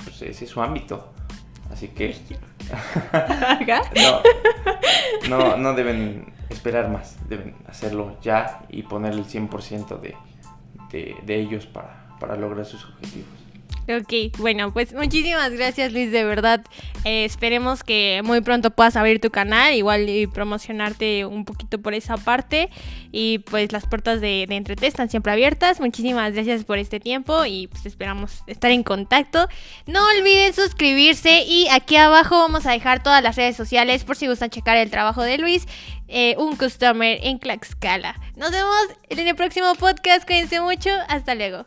pues, 0.03 0.21
ese 0.21 0.45
es 0.45 0.51
su 0.51 0.61
ámbito. 0.61 1.11
Así 1.71 1.87
que 1.87 2.15
no, 3.95 4.21
no, 5.29 5.57
no 5.57 5.73
deben 5.73 6.33
esperar 6.49 6.89
más, 6.89 7.17
deben 7.29 7.55
hacerlo 7.67 8.17
ya 8.21 8.61
y 8.69 8.83
poner 8.83 9.13
el 9.13 9.25
100% 9.25 9.99
de, 9.99 10.15
de, 10.91 11.15
de 11.23 11.35
ellos 11.35 11.65
para, 11.65 12.17
para 12.19 12.35
lograr 12.35 12.65
sus 12.65 12.85
objetivos. 12.85 13.40
Ok, 13.89 14.37
bueno, 14.37 14.71
pues 14.71 14.93
muchísimas 14.93 15.51
gracias 15.51 15.91
Luis, 15.91 16.11
de 16.11 16.23
verdad. 16.23 16.63
Eh, 17.03 17.25
esperemos 17.25 17.83
que 17.83 18.21
muy 18.23 18.41
pronto 18.41 18.69
puedas 18.71 18.95
abrir 18.95 19.19
tu 19.19 19.31
canal, 19.31 19.73
igual 19.73 20.07
y 20.07 20.27
promocionarte 20.27 21.25
un 21.25 21.45
poquito 21.45 21.79
por 21.81 21.93
esa 21.93 22.17
parte. 22.17 22.69
Y 23.11 23.39
pues 23.39 23.71
las 23.71 23.87
puertas 23.87 24.21
de, 24.21 24.45
de 24.47 24.55
Entrete 24.55 24.87
están 24.87 25.09
siempre 25.09 25.31
abiertas. 25.31 25.79
Muchísimas 25.79 26.33
gracias 26.33 26.63
por 26.63 26.77
este 26.77 26.99
tiempo 26.99 27.45
y 27.45 27.67
pues 27.67 27.85
esperamos 27.85 28.43
estar 28.47 28.71
en 28.71 28.83
contacto. 28.83 29.47
No 29.87 29.99
olviden 30.17 30.53
suscribirse 30.53 31.43
y 31.43 31.67
aquí 31.69 31.95
abajo 31.95 32.37
vamos 32.37 32.65
a 32.65 32.71
dejar 32.71 33.03
todas 33.03 33.23
las 33.23 33.35
redes 33.35 33.55
sociales 33.55 34.03
por 34.03 34.15
si 34.15 34.27
gustan 34.27 34.49
checar 34.51 34.77
el 34.77 34.91
trabajo 34.91 35.23
de 35.23 35.37
Luis. 35.37 35.67
Eh, 36.07 36.35
un 36.37 36.55
customer 36.57 37.19
en 37.23 37.39
Tlaxcala. 37.39 38.15
Nos 38.35 38.51
vemos 38.51 38.75
en 39.09 39.27
el 39.27 39.35
próximo 39.35 39.73
podcast. 39.75 40.25
Cuídense 40.25 40.59
mucho. 40.59 40.89
Hasta 41.07 41.35
luego. 41.35 41.65